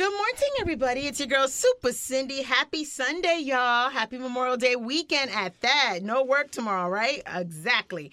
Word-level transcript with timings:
Good 0.00 0.12
morning, 0.12 0.50
everybody. 0.62 1.00
It's 1.00 1.20
your 1.20 1.28
girl, 1.28 1.46
Super 1.46 1.92
Cindy. 1.92 2.40
Happy 2.40 2.86
Sunday, 2.86 3.40
y'all. 3.42 3.90
Happy 3.90 4.16
Memorial 4.16 4.56
Day 4.56 4.74
weekend 4.74 5.30
at 5.30 5.60
that. 5.60 5.98
No 6.00 6.24
work 6.24 6.50
tomorrow, 6.50 6.88
right? 6.88 7.22
Exactly. 7.26 8.10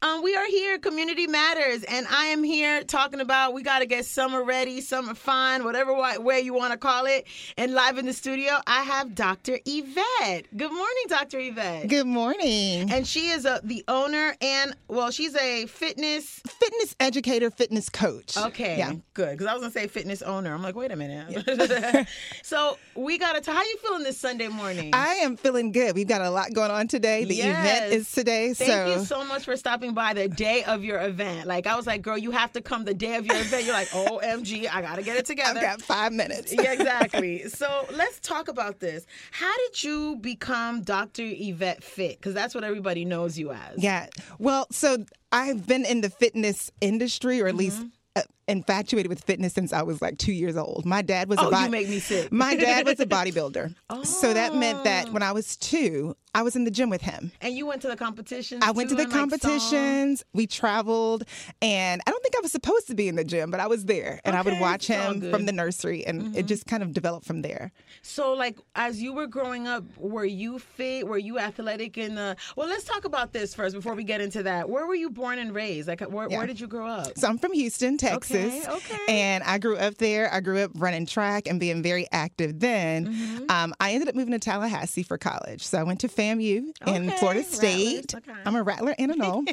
Um, 0.00 0.22
we 0.22 0.34
are 0.34 0.46
here, 0.46 0.78
Community 0.78 1.26
Matters, 1.26 1.82
and 1.84 2.06
I 2.06 2.26
am 2.26 2.42
here 2.42 2.84
talking 2.84 3.20
about 3.20 3.52
we 3.52 3.62
got 3.62 3.80
to 3.80 3.86
get 3.86 4.06
summer 4.06 4.44
ready, 4.44 4.80
summer 4.80 5.14
fun, 5.14 5.64
whatever 5.64 5.92
way 6.20 6.40
you 6.40 6.54
want 6.54 6.72
to 6.72 6.78
call 6.78 7.04
it. 7.04 7.26
And 7.58 7.74
live 7.74 7.98
in 7.98 8.06
the 8.06 8.14
studio, 8.14 8.54
I 8.66 8.82
have 8.84 9.14
Dr. 9.14 9.58
Yvette. 9.66 10.46
Good 10.56 10.72
morning, 10.72 11.04
Dr. 11.08 11.38
Yvette. 11.40 11.88
Good 11.88 12.06
morning. 12.06 12.90
And 12.90 13.06
she 13.06 13.28
is 13.28 13.44
a, 13.44 13.60
the 13.62 13.84
owner 13.88 14.34
and, 14.40 14.74
well, 14.88 15.10
she's 15.10 15.36
a 15.36 15.66
fitness 15.66 16.40
fitness 16.46 16.96
educator, 16.98 17.50
fitness 17.50 17.90
coach. 17.90 18.38
Okay. 18.38 18.78
Yeah. 18.78 18.94
Good. 19.12 19.32
Because 19.32 19.46
I 19.46 19.52
was 19.52 19.60
going 19.60 19.72
to 19.72 19.78
say 19.78 19.86
fitness 19.86 20.22
owner. 20.22 20.54
I'm 20.54 20.62
like, 20.62 20.76
wait 20.76 20.92
a 20.92 20.96
minute. 20.96 21.25
so 22.42 22.78
we 22.94 23.18
got 23.18 23.42
to, 23.42 23.52
how 23.52 23.62
you 23.62 23.76
feeling 23.82 24.02
this 24.02 24.18
Sunday 24.18 24.48
morning? 24.48 24.90
I 24.92 25.14
am 25.16 25.36
feeling 25.36 25.72
good. 25.72 25.94
We've 25.94 26.06
got 26.06 26.20
a 26.22 26.30
lot 26.30 26.52
going 26.52 26.70
on 26.70 26.88
today. 26.88 27.24
The 27.24 27.34
Yes. 27.36 27.66
event 27.80 27.92
is 27.94 28.10
today. 28.12 28.54
Thank 28.54 28.70
so 28.70 28.86
you 29.00 29.04
so 29.04 29.24
much 29.24 29.44
for 29.44 29.56
stopping 29.56 29.94
by 29.94 30.14
the 30.14 30.28
day 30.28 30.64
of 30.64 30.84
your 30.84 31.00
event. 31.00 31.46
Like 31.46 31.66
I 31.66 31.76
was 31.76 31.86
like, 31.86 32.02
girl, 32.02 32.16
you 32.18 32.30
have 32.30 32.52
to 32.52 32.60
come 32.60 32.84
the 32.84 32.94
day 32.94 33.16
of 33.16 33.26
your 33.26 33.36
event. 33.36 33.64
You're 33.64 33.74
like, 33.74 33.88
OMG, 33.88 34.68
I 34.72 34.82
gotta 34.82 35.02
get 35.02 35.16
it 35.16 35.26
together. 35.26 35.58
I've 35.58 35.78
got 35.78 35.82
five 35.82 36.12
minutes. 36.12 36.52
yeah, 36.52 36.72
exactly. 36.72 37.44
So 37.56 37.86
let's 37.94 38.20
talk 38.20 38.48
about 38.48 38.80
this. 38.80 39.06
How 39.30 39.52
did 39.56 39.82
you 39.82 40.16
become 40.16 40.82
Dr. 40.82 41.22
Yvette 41.24 41.82
Fit? 41.82 42.18
Because 42.18 42.34
that's 42.34 42.54
what 42.54 42.64
everybody 42.64 43.04
knows 43.04 43.38
you 43.38 43.50
as. 43.52 43.82
Yeah. 43.82 44.06
Well, 44.38 44.66
so 44.70 45.04
I've 45.32 45.66
been 45.66 45.84
in 45.84 46.00
the 46.02 46.10
fitness 46.10 46.70
industry, 46.80 47.40
or 47.40 47.46
at 47.48 47.54
least 47.54 47.78
Mm-hmm. 47.78 47.88
uh, 48.16 48.22
infatuated 48.48 49.08
with 49.08 49.22
fitness 49.24 49.52
since 49.52 49.72
I 49.72 49.82
was 49.82 50.00
like 50.00 50.18
two 50.18 50.32
years 50.32 50.56
old. 50.56 50.84
My 50.86 51.02
dad 51.02 51.28
was 51.28 51.38
Oh, 51.40 51.48
a 51.48 51.50
bod- 51.50 51.64
you 51.64 51.70
make 51.70 51.88
me 51.88 51.98
sick. 51.98 52.30
My 52.30 52.54
dad 52.56 52.86
was 52.86 53.00
a 53.00 53.06
bodybuilder. 53.16 53.74
So 54.04 54.32
that 54.34 54.54
meant 54.54 54.84
that 54.84 55.12
when 55.12 55.22
I 55.22 55.32
was 55.32 55.56
two, 55.56 56.16
I 56.34 56.42
was 56.42 56.54
in 56.54 56.64
the 56.64 56.70
gym 56.70 56.90
with 56.90 57.00
him. 57.00 57.32
And 57.40 57.54
you 57.56 57.64
went 57.66 57.80
to 57.82 57.88
the 57.88 57.96
competitions. 57.96 58.62
I 58.62 58.70
went 58.70 58.90
to 58.90 58.94
the 58.94 59.04
and, 59.04 59.10
like, 59.10 59.18
competitions. 59.18 60.22
We 60.34 60.46
traveled, 60.46 61.24
and 61.62 62.02
I 62.06 62.10
don't 62.10 62.22
think 62.22 62.36
I 62.36 62.40
was 62.42 62.52
supposed 62.52 62.88
to 62.88 62.94
be 62.94 63.08
in 63.08 63.16
the 63.16 63.24
gym, 63.24 63.50
but 63.50 63.58
I 63.58 63.66
was 63.66 63.86
there, 63.86 64.20
and 64.22 64.36
I 64.36 64.42
would 64.42 64.60
watch 64.60 64.86
him 64.86 65.30
from 65.30 65.46
the 65.46 65.52
nursery, 65.52 66.06
and 66.06 66.20
it 66.20 66.24
mm-hmm. 66.40 66.46
just 66.46 66.66
kind 66.66 66.82
of 66.82 66.92
developed 66.92 67.26
from 67.26 67.40
there. 67.40 67.72
So, 68.02 68.34
like, 68.34 68.58
as 68.74 69.00
you 69.00 69.14
were 69.14 69.26
growing 69.26 69.66
up, 69.66 69.84
were 69.96 70.26
you 70.26 70.58
fit? 70.58 71.08
Were 71.08 71.16
you 71.16 71.38
athletic 71.38 71.96
in 71.96 72.16
the? 72.16 72.36
Well, 72.54 72.68
let's 72.68 72.84
talk 72.84 73.06
about 73.06 73.32
this 73.32 73.54
first 73.54 73.74
before 73.74 73.94
we 73.94 74.04
get 74.04 74.20
into 74.20 74.42
that. 74.42 74.68
Where 74.68 74.86
were 74.86 74.94
you 74.94 75.08
born 75.08 75.38
and 75.38 75.54
raised? 75.54 75.88
Like, 75.88 76.02
where, 76.02 76.28
Yeah. 76.30 76.36
where 76.36 76.46
did 76.46 76.60
you 76.60 76.66
grow 76.66 76.86
up? 76.86 77.16
So 77.16 77.28
I'm 77.28 77.38
from 77.38 77.54
Houston, 77.54 77.96
Texas. 77.96 78.35
Okay, 78.35 78.35
okay. 78.44 78.98
And 79.08 79.44
I 79.44 79.58
grew 79.58 79.76
up 79.76 79.96
there. 79.98 80.32
I 80.32 80.40
grew 80.40 80.58
up 80.60 80.70
running 80.74 81.06
track 81.06 81.46
and 81.46 81.58
being 81.60 81.82
very 81.82 82.06
active 82.12 82.60
then. 82.60 83.06
Mm-hmm. 83.06 83.50
Um, 83.50 83.74
I 83.80 83.92
ended 83.92 84.08
up 84.08 84.14
moving 84.14 84.32
to 84.32 84.38
Tallahassee 84.38 85.02
for 85.02 85.18
college. 85.18 85.66
So 85.66 85.78
I 85.78 85.82
went 85.82 86.00
to 86.00 86.08
FAMU 86.08 86.72
in 86.86 87.08
Okay, 87.08 87.16
Florida 87.18 87.42
State. 87.42 88.14
I'm 88.44 88.56
a 88.56 88.62
rattler 88.62 88.94
and 88.98 89.12
a 89.12 89.16
Nole. 89.22 89.44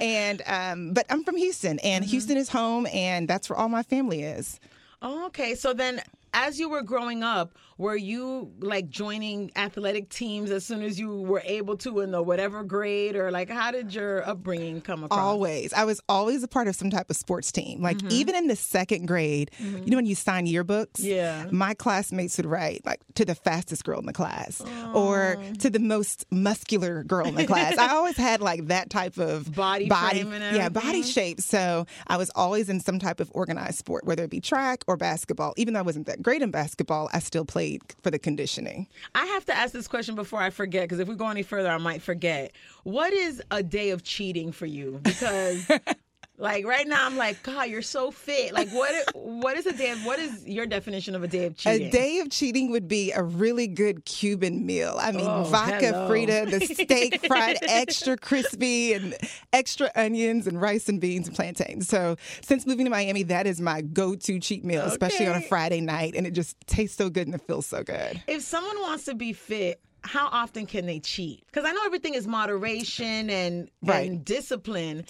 and 0.00 0.42
um, 0.46 0.92
but 0.92 1.06
I'm 1.10 1.24
from 1.24 1.36
Houston, 1.36 1.78
and 1.80 2.04
Mm-hmm. 2.04 2.10
Houston 2.10 2.36
is 2.36 2.48
home, 2.48 2.86
and 2.92 3.26
that's 3.28 3.50
where 3.50 3.58
all 3.58 3.68
my 3.68 3.82
family 3.82 4.22
is. 4.22 4.60
Oh, 5.02 5.26
okay. 5.26 5.54
So 5.54 5.72
then, 5.72 6.00
as 6.46 6.58
you 6.58 6.68
were 6.68 6.82
growing 6.82 7.22
up, 7.22 7.54
were 7.78 7.96
you 7.96 8.52
like 8.60 8.88
joining 8.88 9.50
athletic 9.56 10.08
teams 10.08 10.50
as 10.50 10.64
soon 10.64 10.82
as 10.82 10.98
you 10.98 11.20
were 11.22 11.42
able 11.44 11.76
to 11.78 12.00
in 12.00 12.10
the 12.10 12.22
whatever 12.22 12.64
grade, 12.64 13.14
or 13.16 13.30
like 13.30 13.48
how 13.50 13.70
did 13.70 13.94
your 13.94 14.28
upbringing 14.28 14.80
come 14.80 15.04
across? 15.04 15.18
Always. 15.20 15.72
I 15.72 15.84
was 15.84 16.00
always 16.08 16.42
a 16.42 16.48
part 16.48 16.66
of 16.68 16.74
some 16.76 16.90
type 16.90 17.10
of 17.10 17.16
sports 17.16 17.52
team. 17.52 17.82
Like 17.82 17.98
Mm-hmm. 17.98 18.08
even 18.12 18.34
in 18.36 18.46
the 18.46 18.54
second 18.56 19.06
grade, 19.06 19.50
you 19.58 19.86
know 19.86 19.96
when 19.96 20.06
you 20.06 20.14
sign 20.14 20.46
yearbooks? 20.46 20.98
Yeah. 20.98 21.46
My 21.50 21.74
classmates 21.74 22.36
would 22.36 22.46
write 22.46 22.84
like 22.86 23.00
to 23.14 23.24
the 23.24 23.34
fastest 23.34 23.84
girl 23.84 23.98
in 23.98 24.06
the 24.06 24.12
class 24.12 24.62
or 24.94 25.36
to 25.60 25.70
the 25.70 25.78
most 25.80 26.24
muscular 26.30 27.02
girl 27.02 27.26
in 27.26 27.34
the 27.34 27.46
class. 27.46 27.76
I 27.78 27.94
always 27.94 28.16
had 28.16 28.40
like 28.40 28.66
that 28.68 28.90
type 28.90 29.18
of 29.18 29.52
Body 29.54 29.88
and 29.88 30.56
yeah, 30.56 30.68
body 30.68 31.02
shape. 31.02 31.40
So 31.40 31.86
I 32.06 32.16
was 32.16 32.30
always 32.34 32.68
in 32.68 32.80
some 32.80 32.98
type 32.98 33.20
of 33.20 33.30
organized 33.34 33.78
sport, 33.78 34.04
whether 34.04 34.22
it 34.24 34.30
be 34.30 34.40
track 34.40 34.84
or 34.86 34.96
basketball. 34.96 35.54
Even 35.56 35.74
though 35.74 35.80
I 35.80 35.82
wasn't 35.82 36.06
that 36.06 36.22
great 36.28 36.42
in 36.42 36.50
basketball, 36.50 37.08
I 37.14 37.20
still 37.20 37.46
played 37.46 37.80
for 38.02 38.10
the 38.10 38.18
conditioning. 38.18 38.86
I 39.14 39.24
have 39.24 39.46
to 39.46 39.56
ask 39.56 39.72
this 39.72 39.88
question 39.88 40.14
before 40.14 40.42
I 40.42 40.50
forget, 40.50 40.82
because 40.82 40.98
if 40.98 41.08
we 41.08 41.14
go 41.14 41.26
any 41.28 41.42
further, 41.42 41.70
I 41.70 41.78
might 41.78 42.02
forget. 42.02 42.52
What 42.82 43.14
is 43.14 43.42
a 43.50 43.62
day 43.62 43.88
of 43.88 44.02
cheating 44.02 44.52
for 44.52 44.66
you? 44.66 45.00
Because. 45.02 45.66
Like 46.40 46.64
right 46.64 46.86
now, 46.86 47.04
I'm 47.04 47.16
like, 47.16 47.42
God, 47.42 47.68
you're 47.68 47.82
so 47.82 48.12
fit. 48.12 48.52
Like, 48.52 48.68
what? 48.70 48.94
What 49.14 49.56
is 49.56 49.66
a 49.66 49.72
day? 49.72 49.90
Of, 49.90 50.04
what 50.06 50.20
is 50.20 50.46
your 50.46 50.66
definition 50.66 51.16
of 51.16 51.24
a 51.24 51.28
day 51.28 51.46
of 51.46 51.56
cheating? 51.56 51.88
A 51.88 51.90
day 51.90 52.18
of 52.20 52.30
cheating 52.30 52.70
would 52.70 52.86
be 52.86 53.10
a 53.10 53.22
really 53.24 53.66
good 53.66 54.04
Cuban 54.04 54.64
meal. 54.64 54.96
I 55.00 55.10
mean, 55.10 55.26
Oh, 55.28 55.44
vaca 55.44 55.86
hello. 55.86 56.08
frita, 56.08 56.48
the 56.48 56.60
steak 56.64 57.20
fried 57.26 57.58
extra 57.62 58.16
crispy 58.16 58.92
and 58.92 59.16
extra 59.52 59.90
onions 59.96 60.46
and 60.46 60.60
rice 60.60 60.88
and 60.88 61.00
beans 61.00 61.26
and 61.26 61.34
plantains. 61.36 61.88
So, 61.88 62.14
since 62.40 62.66
moving 62.66 62.84
to 62.86 62.90
Miami, 62.90 63.24
that 63.24 63.48
is 63.48 63.60
my 63.60 63.80
go-to 63.82 64.38
cheat 64.38 64.64
meal, 64.64 64.82
especially 64.82 65.26
on 65.26 65.34
a 65.36 65.40
Friday 65.40 65.80
night, 65.80 66.14
and 66.14 66.24
it 66.24 66.32
just 66.34 66.56
tastes 66.68 66.96
so 66.96 67.10
good 67.10 67.26
and 67.26 67.34
it 67.34 67.42
feels 67.42 67.66
so 67.66 67.82
good. 67.82 68.22
if 68.28 68.42
someone 68.42 68.80
wants 68.80 69.06
to 69.06 69.14
be 69.14 69.32
fit, 69.32 69.80
how 70.02 70.28
often 70.28 70.66
can 70.66 70.86
they 70.86 71.00
cheat? 71.00 71.44
Because 71.46 71.64
I 71.64 71.72
know 71.72 71.82
everything 71.84 72.14
is 72.14 72.26
moderation 72.26 73.28
and, 73.30 73.70
Right. 73.82 74.10
and 74.10 74.24
discipline. 74.24 75.04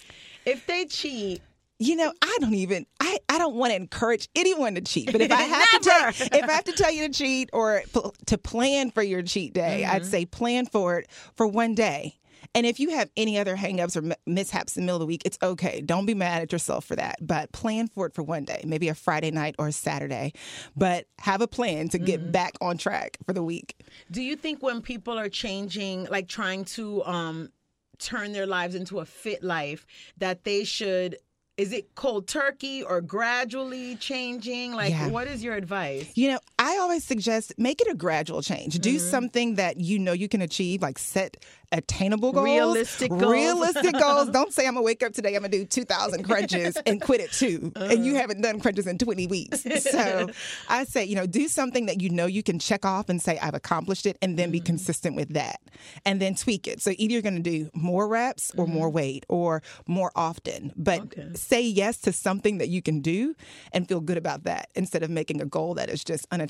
If 0.45 0.65
they 0.65 0.85
cheat, 0.85 1.41
You 1.79 1.95
know, 1.95 2.11
I 2.21 2.37
don't 2.41 2.55
even 2.55 2.85
I, 2.99 3.19
I 3.29 3.37
don't 3.37 3.55
want 3.55 3.71
to 3.71 3.75
encourage 3.77 4.27
anyone 4.35 4.75
to 4.75 4.81
cheat, 4.81 5.11
but 5.11 5.21
if 5.21 5.31
I 5.31 5.41
have 5.43 5.69
to 5.69 5.79
tell, 5.79 6.09
if 6.09 6.49
I 6.49 6.51
have 6.51 6.65
to 6.65 6.73
tell 6.73 6.91
you 6.91 7.07
to 7.07 7.13
cheat 7.13 7.49
or 7.53 7.83
to 8.25 8.37
plan 8.37 8.91
for 8.91 9.01
your 9.03 9.21
cheat 9.21 9.53
day, 9.53 9.85
I'd 9.85 10.01
Mm-hmm. 10.01 10.09
say 10.09 10.25
plan 10.25 10.65
for 10.65 10.99
it 10.99 11.09
for 11.35 11.47
one 11.47 11.75
day. 11.75 12.15
And 12.55 12.65
if 12.65 12.79
you 12.79 12.89
have 12.91 13.09
any 13.17 13.37
other 13.37 13.55
hangups 13.55 13.95
or 13.95 14.15
mishaps 14.25 14.75
in 14.77 14.81
the 14.83 14.85
middle 14.85 14.97
of 14.97 15.01
the 15.01 15.05
week, 15.05 15.21
it's 15.25 15.37
okay. 15.43 15.81
Don't 15.81 16.05
be 16.05 16.13
mad 16.13 16.41
at 16.41 16.51
yourself 16.51 16.85
for 16.85 16.95
that. 16.95 17.17
But 17.21 17.51
plan 17.51 17.87
for 17.87 18.05
it 18.07 18.13
for 18.13 18.23
one 18.23 18.45
day, 18.45 18.61
maybe 18.65 18.87
a 18.89 18.95
Friday 18.95 19.31
night 19.31 19.55
or 19.59 19.67
a 19.67 19.71
Saturday. 19.71 20.33
But 20.75 21.05
have 21.19 21.41
a 21.41 21.47
plan 21.47 21.89
to 21.89 21.97
get 21.97 22.19
Mm-hmm. 22.21 22.31
back 22.31 22.53
on 22.61 22.77
track 22.77 23.17
for 23.25 23.33
the 23.33 23.43
week. 23.43 23.75
do 24.11 24.21
you 24.21 24.35
think 24.35 24.61
when 24.63 24.81
people 24.81 25.17
are 25.17 25.29
changing, 25.29 26.05
like 26.05 26.27
trying 26.27 26.65
to 26.65 27.03
um, 27.05 27.49
turn 27.97 28.31
their 28.33 28.45
lives 28.47 28.75
into 28.75 28.99
a 28.99 29.05
fit 29.05 29.43
life, 29.43 29.85
that 30.17 30.43
they 30.43 30.63
should? 30.63 31.17
Is 31.57 31.73
it 31.73 31.93
cold 31.95 32.25
turkey 32.27 32.83
or 32.83 33.01
gradually 33.01 33.95
changing? 33.97 34.71
Like, 34.73 34.91
Yeah. 34.91 35.09
what 35.09 35.27
is 35.27 35.43
your 35.43 35.55
advice? 35.55 36.09
You 36.15 36.29
know, 36.31 36.39
I 36.59 36.77
always 36.77 37.03
suggest 37.05 37.53
make 37.57 37.79
it 37.81 37.87
a 37.89 37.95
gradual 37.95 38.41
change. 38.43 38.77
Do 38.79 38.89
Mm-hmm. 38.89 39.09
something 39.09 39.55
that 39.55 39.79
you 39.79 39.97
know 39.97 40.11
you 40.11 40.27
can 40.27 40.41
achieve, 40.41 40.81
like 40.81 40.99
set 40.99 41.37
attainable 41.71 42.31
goals. 42.33 42.45
Realistic 42.45 43.09
goals. 43.11 43.21
Realistic 43.31 43.93
goals. 43.99 44.29
Don't 44.29 44.51
say 44.51 44.67
I'm 44.67 44.73
gonna 44.73 44.83
wake 44.83 45.03
up 45.03 45.13
today, 45.13 45.35
I'm 45.35 45.41
gonna 45.43 45.49
do 45.49 45.65
two 45.65 45.85
thousand 45.85 46.23
crunches 46.23 46.75
and 46.85 46.99
quit 47.01 47.21
at 47.21 47.31
two. 47.31 47.71
And 47.75 47.77
Uh-huh. 47.77 47.93
you 48.03 48.15
haven't 48.15 48.41
done 48.41 48.59
crunches 48.59 48.87
in 48.87 48.97
twenty 48.97 49.25
weeks. 49.27 49.61
So 49.83 50.29
I 50.69 50.83
say, 50.85 51.05
you 51.05 51.15
know, 51.15 51.25
do 51.27 51.47
something 51.47 51.85
that 51.85 52.01
you 52.01 52.09
know 52.09 52.25
you 52.25 52.43
can 52.43 52.59
check 52.59 52.83
off 52.85 53.07
and 53.09 53.21
say, 53.21 53.37
I've 53.39 53.53
accomplished 53.53 54.05
it, 54.05 54.17
and 54.21 54.31
Mm-hmm. 54.31 54.37
then 54.37 54.51
be 54.51 54.59
consistent 54.59 55.15
with 55.15 55.29
that. 55.33 55.61
And 56.05 56.19
then 56.21 56.35
tweak 56.35 56.67
it. 56.67 56.81
So 56.81 56.91
either 56.97 57.13
you're 57.13 57.21
gonna 57.21 57.39
do 57.39 57.69
more 57.73 58.07
reps 58.07 58.51
or 58.57 58.67
more 58.67 58.89
weight 58.89 59.25
or 59.29 59.61
more 59.87 60.11
often. 60.15 60.73
But 60.75 60.99
Mm-hmm. 61.09 61.21
Okay. 61.21 61.35
say 61.35 61.61
yes 61.61 61.97
to 61.99 62.11
something 62.11 62.57
that 62.57 62.67
you 62.69 62.81
can 62.81 62.99
do 63.01 63.35
and 63.71 63.87
feel 63.87 64.01
good 64.01 64.17
about 64.17 64.43
that 64.43 64.69
instead 64.75 65.03
of 65.03 65.09
making 65.09 65.39
a 65.41 65.45
goal 65.45 65.75
that 65.75 65.89
is 65.89 66.03
just 66.03 66.25
unattainable. 66.31 66.48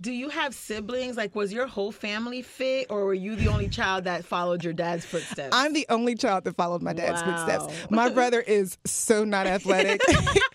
Do 0.00 0.12
you 0.12 0.28
have 0.28 0.54
siblings? 0.54 1.16
Like, 1.16 1.34
was 1.34 1.52
your 1.52 1.66
whole 1.66 1.92
family 1.92 2.42
fit, 2.42 2.86
or 2.90 3.04
were 3.04 3.14
you 3.14 3.36
the 3.36 3.48
only 3.48 3.68
child 3.68 4.04
that 4.04 4.24
followed 4.24 4.64
your 4.64 4.72
dad's 4.72 5.04
footsteps? 5.04 5.50
I'm 5.56 5.72
the 5.72 5.86
only 5.88 6.14
child 6.14 6.44
that 6.44 6.56
followed 6.56 6.82
my 6.82 6.92
dad's 6.92 7.22
Wow. 7.22 7.36
footsteps. 7.46 7.90
My 7.90 8.08
brother 8.08 8.40
is 8.40 8.78
so 8.84 9.24
not 9.24 9.46
athletic. 9.46 10.00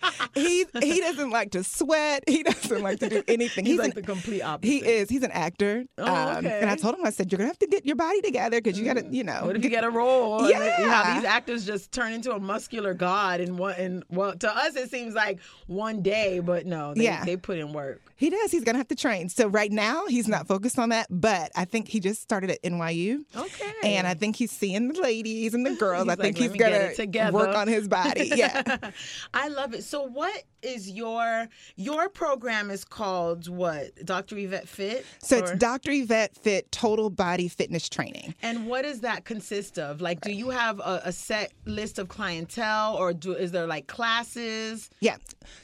he 0.34 0.66
he 0.82 1.00
doesn't 1.00 1.30
like 1.30 1.52
to 1.52 1.64
sweat. 1.64 2.24
He 2.26 2.42
doesn't 2.42 2.82
like 2.82 2.98
to 3.00 3.08
do 3.08 3.22
anything. 3.28 3.64
He's, 3.64 3.78
like 3.78 3.90
an- 3.90 3.94
the 3.96 4.02
complete 4.02 4.42
opposite. 4.42 4.70
he 4.70 4.78
is. 4.86 5.08
He's 5.08 5.22
an 5.22 5.30
actor. 5.32 5.84
Oh, 5.96 6.04
Um, 6.04 6.36
okay. 6.38 6.60
and 6.60 6.70
I 6.70 6.76
told 6.76 6.94
him, 6.96 7.04
I 7.04 7.10
said, 7.10 7.30
you're 7.32 7.38
gonna 7.38 7.48
have 7.48 7.58
to 7.60 7.66
get 7.66 7.86
your 7.86 7.96
body 7.96 8.20
together 8.20 8.60
because 8.60 8.78
you 8.78 8.84
gotta, 8.84 9.06
you 9.10 9.24
know. 9.24 9.42
What 9.46 9.56
if 9.56 9.64
you 9.64 9.70
get 9.70 9.84
a 9.84 9.90
role? 9.90 10.48
Yeah. 10.48 10.88
how 11.02 11.14
these 11.14 11.24
actors 11.24 11.64
just 11.64 11.92
turn 11.92 12.12
into 12.12 12.32
a 12.32 12.38
muscular 12.40 12.94
god 12.94 13.40
and 13.40 13.58
what 13.58 13.78
and 13.78 14.04
well, 14.10 14.34
to 14.36 14.54
us 14.56 14.76
it 14.76 14.90
seems 14.90 15.14
like 15.14 15.38
one 15.66 16.02
day, 16.02 16.40
but 16.40 16.66
no, 16.66 16.94
they, 16.94 17.04
Yeah. 17.04 17.24
they 17.24 17.36
put 17.36 17.58
in 17.58 17.72
work. 17.72 18.00
He 18.16 18.30
does. 18.30 18.50
He's 18.50 18.57
gonna 18.64 18.78
have 18.78 18.88
to 18.88 18.94
train. 18.94 19.28
So 19.28 19.48
right 19.48 19.70
now 19.72 20.06
he's 20.06 20.28
not 20.28 20.46
focused 20.46 20.78
on 20.78 20.90
that, 20.90 21.06
but 21.10 21.50
I 21.56 21.64
think 21.64 21.88
he 21.88 22.00
just 22.00 22.22
started 22.22 22.50
at 22.50 22.62
NYU. 22.62 23.24
Okay. 23.36 23.72
And 23.82 24.06
I 24.06 24.14
think 24.14 24.36
he's 24.36 24.50
seeing 24.50 24.88
the 24.88 25.00
ladies 25.00 25.54
and 25.54 25.64
the 25.64 25.74
girls. 25.76 26.08
I 26.08 26.14
think 26.16 26.38
like, 26.38 26.40
"Let 26.40 26.50
he's 26.50 26.60
gonna 26.60 26.94
together." 26.94 27.32
work 27.32 27.56
on 27.56 27.68
his 27.68 27.88
body. 27.88 28.32
Yeah. 28.34 28.62
I 29.34 29.48
love 29.48 29.74
it. 29.74 29.84
So 29.84 30.02
what 30.02 30.42
is 30.62 30.90
your 30.90 31.48
your 31.76 32.08
program 32.08 32.70
is 32.70 32.84
called 32.84 33.48
what? 33.48 33.94
Dr. 34.04 34.36
Yvette 34.38 34.68
Fit? 34.68 35.04
So 35.20 35.38
it's 35.38 35.52
Dr. 35.52 35.90
Yvette 35.92 36.34
Fit 36.36 36.70
Total 36.72 37.10
Body 37.10 37.48
Fitness 37.48 37.88
Training. 37.88 38.34
And 38.42 38.66
what 38.66 38.82
does 38.82 39.00
that 39.00 39.24
consist 39.24 39.78
of? 39.78 40.00
Like, 40.00 40.20
do 40.20 40.32
you 40.32 40.50
have 40.50 40.78
a, 40.80 41.02
a 41.04 41.12
set 41.12 41.52
list 41.64 41.98
of 41.98 42.08
clientele, 42.08 42.96
or 42.96 43.12
do 43.12 43.32
is 43.32 43.52
there 43.52 43.66
like 43.66 43.86
classes? 43.86 44.90
Yeah. 45.00 45.16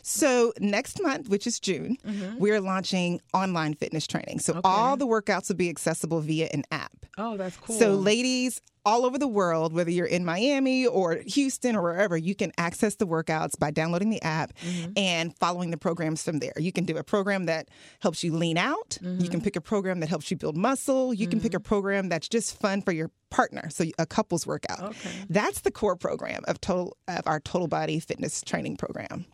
So 0.03 0.53
next 0.61 1.03
month, 1.03 1.29
which 1.29 1.47
is 1.47 1.61
June, 1.61 1.97
Mm-hmm. 2.05 2.39
we're 2.39 2.61
launching 2.61 3.21
online 3.33 3.75
fitness 3.75 4.07
training. 4.07 4.39
So 4.39 4.61
all 4.65 4.97
the 4.97 5.07
workouts 5.07 5.49
will 5.49 5.57
be 5.57 5.69
accessible 5.69 6.21
via 6.21 6.49
an 6.53 6.65
app. 6.71 6.93
Oh, 7.19 7.37
that's 7.37 7.57
cool. 7.57 7.77
So, 7.79 7.95
ladies 7.95 8.61
all 8.87 9.05
over 9.07 9.19
the 9.19 9.27
world, 9.29 9.73
whether 9.73 9.91
you're 9.91 10.07
in 10.07 10.25
Miami 10.25 10.87
or 10.87 11.17
Houston 11.27 11.75
or 11.77 11.83
wherever, 11.83 12.17
you 12.17 12.35
can 12.35 12.53
access 12.59 12.97
the 12.97 13.07
workouts 13.07 13.59
by 13.59 13.71
downloading 13.71 14.11
the 14.11 14.23
app 14.23 14.53
Mm-hmm. 14.65 14.93
and 14.97 15.37
following 15.39 15.71
the 15.71 15.77
programs 15.77 16.23
from 16.23 16.39
there. 16.39 16.53
You 16.59 16.73
can 16.73 16.85
do 16.85 16.97
a 16.97 17.03
program 17.05 17.47
that 17.47 17.69
helps 18.01 18.23
you 18.23 18.33
lean 18.35 18.59
out. 18.59 18.99
You 19.01 19.09
Mm-hmm. 19.09 19.27
can 19.29 19.41
pick 19.41 19.57
a 19.57 19.61
program 19.61 20.01
that 20.01 20.09
helps 20.09 20.31
you 20.31 20.37
build 20.37 20.57
muscle. 20.57 21.13
You 21.15 21.27
can 21.27 21.41
pick 21.41 21.55
a 21.55 21.61
program 21.61 22.09
that's 22.09 22.29
just 22.29 22.61
fun 22.61 22.83
for 22.83 22.93
your 22.93 23.11
partner, 23.31 23.69
so 23.71 23.85
a 23.99 24.07
couples 24.07 24.47
workout. 24.47 24.81
Okay. 24.83 25.11
That's 25.29 25.63
the 25.63 25.71
core 25.71 25.97
program 25.97 26.43
of 26.47 26.61
total 26.61 26.97
of 27.09 27.23
our 27.27 27.41
total 27.41 27.69
body 27.69 27.99
fitness 28.01 28.43
training 28.43 28.77
program. 28.77 29.25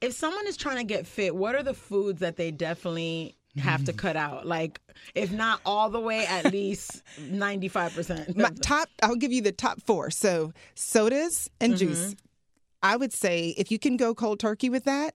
if 0.00 0.12
someone 0.14 0.46
is 0.46 0.56
trying 0.56 0.78
to 0.78 0.84
get 0.84 1.06
fit, 1.06 1.36
what 1.36 1.54
are 1.54 1.62
the 1.62 1.74
foods 1.74 2.20
that 2.20 2.36
they 2.36 2.50
definitely 2.50 3.36
have 3.58 3.84
to 3.84 3.92
cut 4.04 4.16
out? 4.16 4.46
Like, 4.46 4.80
if 5.14 5.32
not 5.32 5.60
all 5.64 5.90
the 5.90 6.00
way, 6.00 6.26
at 6.26 6.52
least 6.52 7.02
ninety 7.18 7.68
five 7.68 7.92
percent. 7.94 8.36
My 8.36 8.50
top, 8.62 8.88
I'll 9.02 9.16
give 9.16 9.32
you 9.32 9.42
the 9.42 9.52
top 9.52 9.80
four. 9.82 10.10
So 10.10 10.52
sodas 10.74 11.50
and 11.60 11.74
Mm-hmm. 11.74 11.88
juice. 11.88 12.16
I 12.82 12.96
would 12.96 13.12
say 13.12 13.54
if 13.56 13.70
you 13.72 13.78
can 13.78 13.96
go 13.96 14.14
cold 14.14 14.38
turkey 14.38 14.68
with 14.68 14.84
that, 14.84 15.14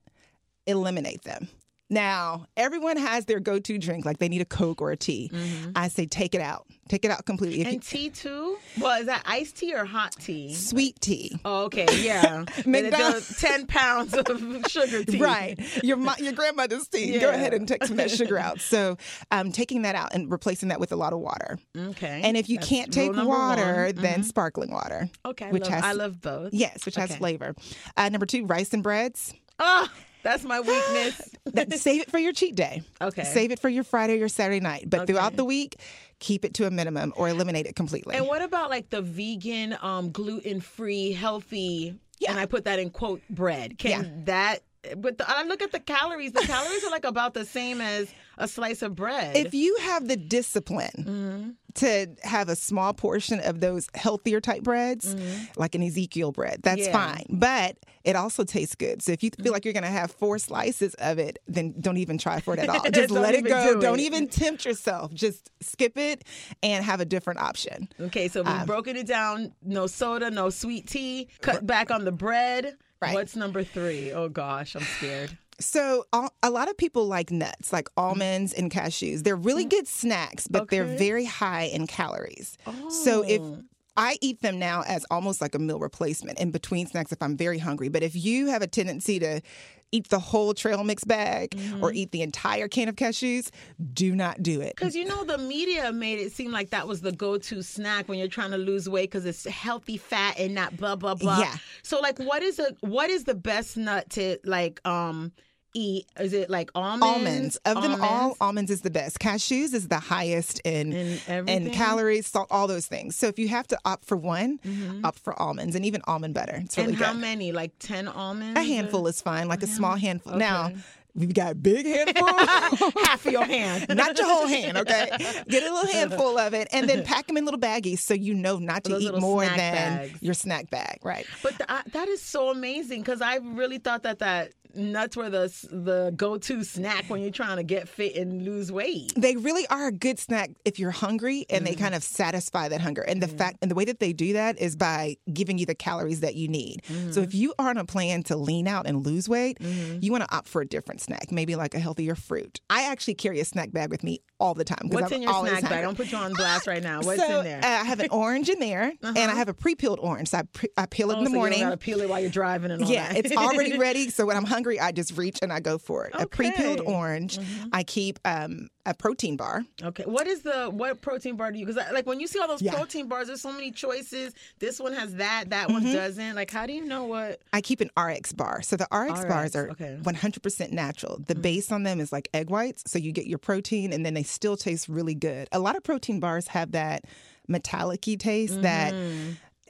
eliminate 0.68 1.24
them. 1.24 1.48
Now, 1.92 2.46
everyone 2.56 2.96
has 2.96 3.26
their 3.26 3.42
go-to 3.42 3.78
drink, 3.78 4.06
like 4.06 4.18
they 4.18 4.30
need 4.30 4.42
a 4.42 4.46
Coke 4.46 4.82
or 4.82 4.92
a 4.92 4.98
tea. 4.98 5.30
I 5.76 5.90
say 5.90 6.06
take 6.06 6.34
it 6.34 6.40
out. 6.42 6.66
Take 6.88 7.04
it 7.06 7.12
out 7.12 7.26
completely. 7.26 7.62
If 7.62 7.68
you, 7.68 7.72
Mm-hmm. 7.72 7.76
And 7.76 7.84
tea 7.84 8.10
too? 8.10 8.58
Well, 8.80 9.00
is 9.02 9.06
that 9.08 9.24
iced 9.26 9.58
tea 9.58 9.74
or 9.76 9.84
hot 9.86 10.14
tea? 10.20 10.54
sweet 10.54 11.00
tea. 11.02 11.38
Oh, 11.46 11.66
okay, 11.66 11.86
yeah. 12.02 12.46
McDonald's- 12.66 13.40
ten 13.42 13.68
pounds 13.68 14.14
of 14.14 14.42
sugar 14.70 15.04
tea. 15.04 15.18
Right, 15.20 15.60
your 15.84 15.98
your 16.20 16.32
grandmother's 16.34 16.88
tea. 16.88 17.20
Go 17.20 17.30
ahead 17.30 17.54
and 17.54 17.68
take 17.68 17.84
some 17.84 17.94
of 17.94 17.98
that 17.98 18.12
sugar 18.12 18.38
out. 18.38 18.62
So, 18.62 18.98
um, 19.30 19.52
taking 19.52 19.82
that 19.82 19.96
out 19.96 20.14
and 20.14 20.32
replacing 20.32 20.70
that 20.70 20.80
with 20.80 20.94
a 20.94 20.96
lot 20.98 21.12
of 21.12 21.20
water. 21.20 21.60
Okay. 21.78 22.22
And 22.24 22.38
if 22.38 22.50
you 22.50 22.56
That's 22.58 22.70
can't 22.70 22.94
take 22.94 23.14
water, 23.14 23.84
one. 23.86 23.96
then 23.96 24.24
sparkling 24.24 24.72
water. 24.72 25.10
okay, 25.26 25.48
I 25.48 25.52
which 25.52 25.64
love, 25.64 25.72
has- 25.74 25.84
I 25.84 25.92
love 25.92 26.22
both. 26.22 26.54
Yes, 26.54 26.86
which 26.86 26.96
has 26.96 27.14
flavor. 27.18 27.54
Uh, 27.98 28.08
number 28.10 28.26
two, 28.26 28.46
rice 28.46 28.74
and 28.74 28.82
breads. 28.82 29.34
Oh, 29.60 29.88
that's 30.24 30.44
my 30.44 30.60
weakness. 30.60 31.30
That, 31.54 31.74
save 31.74 32.04
it 32.04 32.10
for 32.12 32.18
your 32.20 32.32
cheat 32.32 32.56
day. 32.56 32.82
Okay. 33.02 33.24
Save 33.26 33.52
it 33.52 33.60
for 33.60 33.68
your 33.68 33.84
Friday 33.84 34.14
or 34.14 34.18
your 34.18 34.30
Saturday 34.30 34.62
night. 34.62 34.90
But 34.90 35.06
throughout 35.06 35.36
the 35.36 35.44
week, 35.44 35.76
keep 36.20 36.46
it 36.46 36.54
to 36.54 36.66
a 36.68 36.72
minimum 36.72 37.12
or 37.18 37.28
eliminate 37.28 37.66
it 37.66 37.76
completely. 37.76 38.16
And 38.16 38.26
what 38.26 38.42
about 38.42 38.70
like 38.70 38.90
the 38.90 39.02
vegan, 39.02 39.76
um, 39.82 40.12
gluten 40.12 40.62
free, 40.62 41.12
healthy? 41.12 41.96
Yeah. 42.20 42.32
And 42.32 42.40
I 42.40 42.46
put 42.46 42.66
that 42.66 42.80
in 42.80 42.90
quote 42.92 43.22
bread. 43.30 43.78
Can 43.80 43.90
Yeah. 44.04 44.10
that? 44.26 44.60
But 44.98 45.18
the, 45.20 45.26
I 45.30 45.44
look 45.44 45.62
at 45.62 45.72
the 45.72 45.80
calories. 45.80 46.32
The 46.32 46.42
calories 46.42 46.84
are 46.84 46.90
like 46.90 47.06
about 47.06 47.34
the 47.36 47.46
same 47.46 47.82
as 47.82 48.12
a 48.38 48.48
slice 48.48 48.82
of 48.82 48.96
bread. 48.96 49.36
if 49.36 49.54
you 49.54 49.78
have 49.82 50.08
the 50.08 50.18
discipline 50.18 51.06
Mm-hmm. 51.08 51.50
to 51.76 52.08
have 52.24 52.50
a 52.50 52.56
small 52.56 52.92
portion 52.94 53.40
of 53.42 53.60
those 53.60 53.88
healthier 53.94 54.42
type 54.42 54.64
breads, 54.64 55.16
like 55.56 55.76
an 55.76 55.84
Ezekiel 55.84 56.32
bread, 56.32 56.62
that's 56.64 56.82
Mm-hmm. 56.82 56.92
Yeah. 56.96 57.12
fine. 57.14 57.26
But 57.30 57.78
it 58.04 58.16
also 58.16 58.44
tastes 58.44 58.74
good. 58.74 59.04
So 59.04 59.12
if 59.12 59.22
you 59.22 59.30
feel 59.44 59.52
like 59.54 59.64
you're 59.66 59.74
going 59.76 59.84
to 59.84 59.90
have 59.90 60.12
four 60.12 60.40
slices 60.40 60.96
of 60.96 61.20
it, 61.20 61.38
then 61.48 61.76
don't 61.80 61.98
even 61.98 62.18
try 62.18 62.40
for 62.40 62.56
it 62.56 62.60
at 62.62 62.70
all. 62.70 62.82
Just 62.90 63.12
let 63.12 63.36
it 63.36 63.44
go. 63.46 63.76
do 63.76 63.82
Don't 63.82 64.00
it. 64.00 64.04
even 64.04 64.28
tempt 64.28 64.66
yourself. 64.66 65.14
Just 65.14 65.52
skip 65.62 65.96
it 66.00 66.24
and 66.64 66.84
have 66.84 67.00
a 67.02 67.06
different 67.06 67.40
option. 67.40 67.88
okay, 68.00 68.28
so 68.28 68.44
Um, 68.44 68.58
we've 68.58 68.66
broken 68.68 68.96
it 68.96 69.06
down. 69.06 69.54
No 69.62 69.86
soda, 69.86 70.32
no 70.32 70.50
sweet 70.50 70.88
tea. 70.88 71.28
Cut 71.42 71.68
back 71.68 71.92
on 71.92 72.04
the 72.06 72.12
bread. 72.12 72.76
Right. 73.02 73.14
What's 73.16 73.36
number 73.36 73.64
three? 73.64 74.12
Oh 74.12 74.30
gosh, 74.30 74.76
I'm 74.76 74.84
scared. 74.84 75.38
So 75.60 76.06
all, 76.14 76.34
a 76.42 76.50
lot 76.50 76.70
of 76.70 76.78
people 76.78 77.08
like 77.08 77.32
nuts, 77.32 77.72
like 77.72 77.88
almonds 77.98 78.54
and 78.54 78.72
cashews. 78.72 79.24
They're 79.24 79.36
really 79.36 79.66
good 79.66 79.88
snacks, 79.88 80.48
but 80.48 80.70
they're 80.70 80.86
very 80.98 81.26
high 81.26 81.64
in 81.64 81.88
calories. 81.88 82.58
So 82.90 83.24
if 83.24 83.42
Oh. 83.42 83.64
I 83.98 84.18
eat 84.22 84.42
them 84.42 84.58
now 84.58 84.84
as 84.88 85.06
almost 85.12 85.42
like 85.42 85.54
a 85.54 85.60
meal 85.60 85.78
replacement 85.80 86.40
in 86.40 86.50
between 86.52 86.88
snacks 86.88 87.12
if 87.12 87.22
I'm 87.22 87.36
very 87.38 87.60
hungry. 87.60 87.90
But 87.90 88.04
if 88.04 88.16
you 88.16 88.48
have 88.48 88.62
a 88.62 88.68
tendency 88.68 89.20
to 89.20 89.42
eat 89.92 90.10
the 90.10 90.20
whole 90.20 90.54
trail 90.54 90.84
mix 90.84 91.04
bag 91.04 91.60
or 91.82 91.92
eat 91.92 92.12
the 92.12 92.22
entire 92.22 92.68
can 92.68 92.88
of 92.88 92.96
cashews, 92.96 93.50
do 93.94 94.16
not 94.16 94.42
do 94.42 94.62
it. 94.62 94.76
Because 94.76 94.96
you 94.96 95.06
know 95.06 95.24
the 95.24 95.38
media 95.38 95.92
made 95.92 96.20
it 96.20 96.32
seem 96.32 96.52
like 96.52 96.70
that 96.70 96.88
was 96.88 97.02
the 97.02 97.12
go-to 97.12 97.62
snack 97.62 98.08
when 98.08 98.18
you're 98.20 98.28
trying 98.28 98.52
to 98.52 98.58
lose 98.58 98.88
weight 98.90 99.12
because 99.12 99.26
it's 99.26 99.46
healthy 99.46 99.98
fat 99.98 100.40
and 100.40 100.56
not 100.56 100.78
blah 100.78 100.96
blah 100.96 101.16
blah. 101.16 101.40
Yeah. 101.40 101.56
So 101.84 102.00
like, 102.00 102.20
what 102.20 102.42
is 102.42 102.60
a 102.60 102.76
what 102.82 103.10
is 103.10 103.26
the 103.26 103.36
best 103.36 103.78
nut 103.78 104.10
to 104.12 104.38
like 104.46 104.86
um 104.88 105.32
eat? 105.74 106.06
Is 106.20 106.34
it 106.34 106.50
like 106.50 106.70
almonds? 106.76 107.06
Almonds. 107.06 107.56
Of 107.66 107.82
them 107.82 108.02
all, 108.02 108.08
Almonds? 108.10 108.38
almonds 108.42 108.72
is 108.72 108.82
the 108.82 108.90
best. 108.90 109.20
Cashews 109.20 109.74
is 109.74 109.88
the 109.88 110.00
highest 110.00 110.60
in 110.66 110.92
In 110.94 111.48
in 111.48 111.70
calories, 111.72 112.28
salt, 112.28 112.48
all 112.52 112.68
those 112.68 112.86
things. 112.88 113.16
So 113.16 113.28
if 113.28 113.38
you 113.40 113.48
have 113.50 113.68
to 113.68 113.78
opt 113.86 114.06
for 114.06 114.18
one, 114.18 114.60
opt 115.04 115.20
for 115.20 115.40
almonds 115.42 115.76
and 115.76 115.86
even 115.86 116.02
almond 116.08 116.34
butter. 116.34 116.62
It's 116.64 116.78
really 116.78 116.94
Mm-hmm. 116.94 117.02
and 117.02 117.06
how 117.06 117.14
good. 117.14 117.22
many? 117.22 117.52
Like 117.52 117.72
ten 117.80 118.08
almonds? 118.08 118.60
A 118.60 118.64
handful 118.64 119.08
is 119.08 119.22
fine, 119.22 119.48
like 119.48 119.64
a 119.64 119.68
small 119.68 119.96
handful. 119.96 120.36
Now, 120.36 120.72
we've 121.16 121.34
got 121.34 121.62
big 121.62 121.86
handful. 121.86 122.28
Half 123.06 123.26
of 123.26 123.32
your 123.32 123.46
hand. 123.46 123.88
Not 123.96 124.18
your 124.18 124.28
whole 124.28 124.48
hand, 124.48 124.78
okay? 124.78 125.10
Get 125.48 125.64
a 125.64 125.74
little 125.74 125.88
handful 125.92 126.38
of 126.38 126.54
it 126.54 126.68
and 126.72 126.90
then 126.90 127.04
pack 127.04 127.28
them 127.28 127.38
in 127.38 127.46
little 127.46 127.60
baggies 127.60 128.00
so 128.00 128.14
you 128.14 128.34
know 128.34 128.58
not 128.58 128.84
to 128.86 128.92
Those 128.92 129.04
eat 129.04 129.20
more 129.20 129.46
than 129.46 129.58
bags. 129.58 130.22
your 130.22 130.34
snack 130.34 130.70
bag, 130.70 131.00
right? 131.04 131.26
But 131.44 131.58
th- 131.58 131.70
I, 131.70 131.82
that 131.92 132.08
is 132.08 132.22
so 132.22 132.50
amazing 132.50 133.02
because 133.02 133.22
I 133.22 133.38
really 133.38 133.78
thought 133.78 134.04
that 134.04 134.20
that 134.20 134.52
nuts 134.76 135.18
were 135.18 135.30
the 135.30 135.48
the 135.72 136.14
go 136.16 136.38
to 136.38 136.64
snack 136.64 137.06
when 137.10 137.22
you're 137.22 137.32
trying 137.32 137.58
to 137.58 137.64
get 137.64 137.88
fit 137.88 138.16
and 138.16 138.44
lose 138.44 138.72
weight. 138.72 139.14
They 139.16 139.36
really 139.36 139.68
are 139.68 139.88
a 139.88 139.92
good 139.92 140.20
snack 140.20 140.52
if 140.66 140.80
you're 140.80 140.92
hungry 140.92 141.46
and 141.50 141.66
they 141.66 141.72
mm-hmm. 141.72 141.82
kind 141.82 141.96
of 141.96 142.04
satisfy 142.04 142.70
that 142.70 142.82
hunger. 142.82 143.02
And 143.02 143.22
the 143.22 143.28
mm-hmm. 143.28 143.38
fact 143.38 143.58
and 143.62 143.70
the 143.70 143.76
way 143.76 143.86
that 143.86 144.00
they 144.00 144.14
do 144.14 144.34
that 144.34 144.60
is 144.60 144.76
by 144.76 145.18
giving 145.32 145.58
you 145.58 145.66
the 145.66 145.76
calories 145.76 146.22
that 146.22 146.36
you 146.36 146.48
need. 146.48 146.82
So 146.86 146.94
mm-hmm. 146.94 147.24
if 147.24 147.34
you 147.34 147.54
are 147.60 147.70
on 147.70 147.78
a 147.78 147.86
plan 147.86 148.24
to 148.24 148.36
lean 148.36 148.68
out 148.68 148.88
and 148.88 149.06
lose 149.06 149.28
weight, 149.28 149.58
you 149.62 150.12
want 150.12 150.24
to 150.24 150.36
opt 150.36 150.48
for 150.48 150.62
a 150.62 150.66
different 150.66 151.01
snack, 151.02 151.32
maybe 151.32 151.56
like 151.56 151.74
a 151.76 151.80
healthier 151.80 152.16
fruit. 152.16 152.62
I 152.70 152.84
actually 152.92 153.16
carry 153.16 153.40
a 153.40 153.46
snack 153.46 153.72
bag 153.72 153.90
with 153.90 154.04
me 154.04 154.22
all 154.40 154.54
the 154.54 154.64
time. 154.64 154.90
What's 154.90 155.12
I'm 155.12 155.18
in 155.18 155.22
your 155.24 155.34
snack 155.46 155.64
bag? 155.64 155.84
Don't 155.84 155.96
put 155.96 156.12
you 156.12 156.18
on 156.18 156.34
blast 156.34 156.68
right 156.68 156.82
now. 156.84 157.02
What's 157.04 157.20
so, 157.22 157.40
in 157.40 157.44
there? 157.46 157.60
uh, 157.64 157.68
I 157.68 157.84
have 157.84 158.00
an 158.00 158.10
orange 158.12 158.50
in 158.50 158.60
there, 158.60 158.94
and 159.04 159.18
I 159.18 159.36
have 159.36 159.50
a 159.50 159.54
pre-peeled 159.54 160.00
orange. 160.00 160.30
So 160.30 160.38
I, 160.40 160.44
pre- 160.44 160.70
I 160.78 160.86
peel 160.86 161.12
it 161.12 161.16
Oh, 161.16 161.18
in 161.20 161.24
the 161.26 161.30
so 161.32 161.36
morning. 161.36 161.60
You 161.60 161.66
gotta 161.66 161.78
peel 161.78 162.02
it 162.02 162.10
while 162.10 162.20
you're 162.20 162.30
driving 162.30 162.72
and 162.72 162.84
all 162.84 162.90
Yeah, 162.90 163.12
that. 163.14 163.26
it's 163.26 163.36
already 163.36 163.78
ready. 163.78 164.10
So 164.10 164.26
when 164.26 164.38
I'm 164.38 164.46
hungry, 164.46 164.80
I 164.80 164.92
just 164.92 165.18
reach 165.18 165.40
and 165.42 165.52
I 165.52 165.60
go 165.60 165.78
for 165.78 166.06
it. 166.06 166.14
A 166.18 166.26
pre-peeled 166.28 166.82
Okay. 166.82 166.92
orange. 166.92 167.40
I 167.74 167.84
keep 167.84 168.20
um, 168.26 168.70
a 168.86 168.94
protein 168.94 169.38
bar. 169.38 169.64
Okay, 169.84 170.04
what 170.06 170.28
is 170.28 170.42
the 170.42 170.70
what 170.70 171.02
protein 171.02 171.36
bar 171.36 171.52
do 171.52 171.60
you? 171.60 171.66
Because 171.66 171.82
like 171.94 172.06
when 172.06 172.20
you 172.20 172.28
see 172.28 172.40
all 172.40 172.48
those 172.48 172.62
Yeah. 172.62 172.74
protein 172.74 173.08
bars, 173.08 173.28
there's 173.28 173.42
so 173.42 173.52
many 173.52 173.72
choices. 173.72 174.34
This 174.60 174.80
one 174.80 174.94
has 174.94 175.16
that, 175.16 175.46
that 175.50 175.70
one 175.70 175.84
Mm-hmm. 175.84 175.94
doesn't. 175.94 176.36
Like, 176.36 176.52
how 176.52 176.66
do 176.66 176.74
you 176.74 176.86
know 176.86 177.04
what? 177.06 177.42
I 177.54 177.62
keep 177.62 177.82
an 177.82 177.90
RX 177.98 178.34
bar. 178.34 178.62
So 178.62 178.76
the 178.78 178.88
RX, 178.92 179.26
bars 179.26 179.56
are 179.56 179.70
okay. 179.72 179.98
100% 180.02 180.72
natural. 180.72 181.20
The 181.28 181.36
base 181.36 181.72
on 181.72 181.84
them 181.84 182.00
is 182.00 182.12
like 182.12 182.30
egg 182.34 182.50
whites. 182.50 182.84
So 182.88 183.00
you 183.00 183.12
get 183.12 183.28
your 183.28 183.38
protein 183.40 183.94
and 183.94 184.06
then 184.06 184.14
they 184.14 184.24
still 184.24 184.58
taste 184.58 184.88
really 184.88 185.16
good. 185.16 185.48
A 185.52 185.60
lot 185.60 185.76
of 185.76 185.84
protein 185.84 186.20
bars 186.20 186.48
have 186.50 186.72
that 186.72 187.06
metallic 187.48 188.02
taste 188.02 188.62
that 188.62 188.94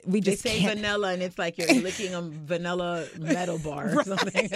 we 0.06 0.20
They 0.20 0.32
just 0.32 0.42
say 0.42 0.58
can't. 0.60 0.76
vanilla, 0.76 1.12
and 1.12 1.22
it's 1.22 1.38
like 1.38 1.58
you're 1.58 1.68
licking 1.82 2.14
a 2.14 2.22
vanilla 2.22 3.06
metal 3.18 3.58
bar 3.58 3.98
or 3.98 4.04
something. 4.04 4.50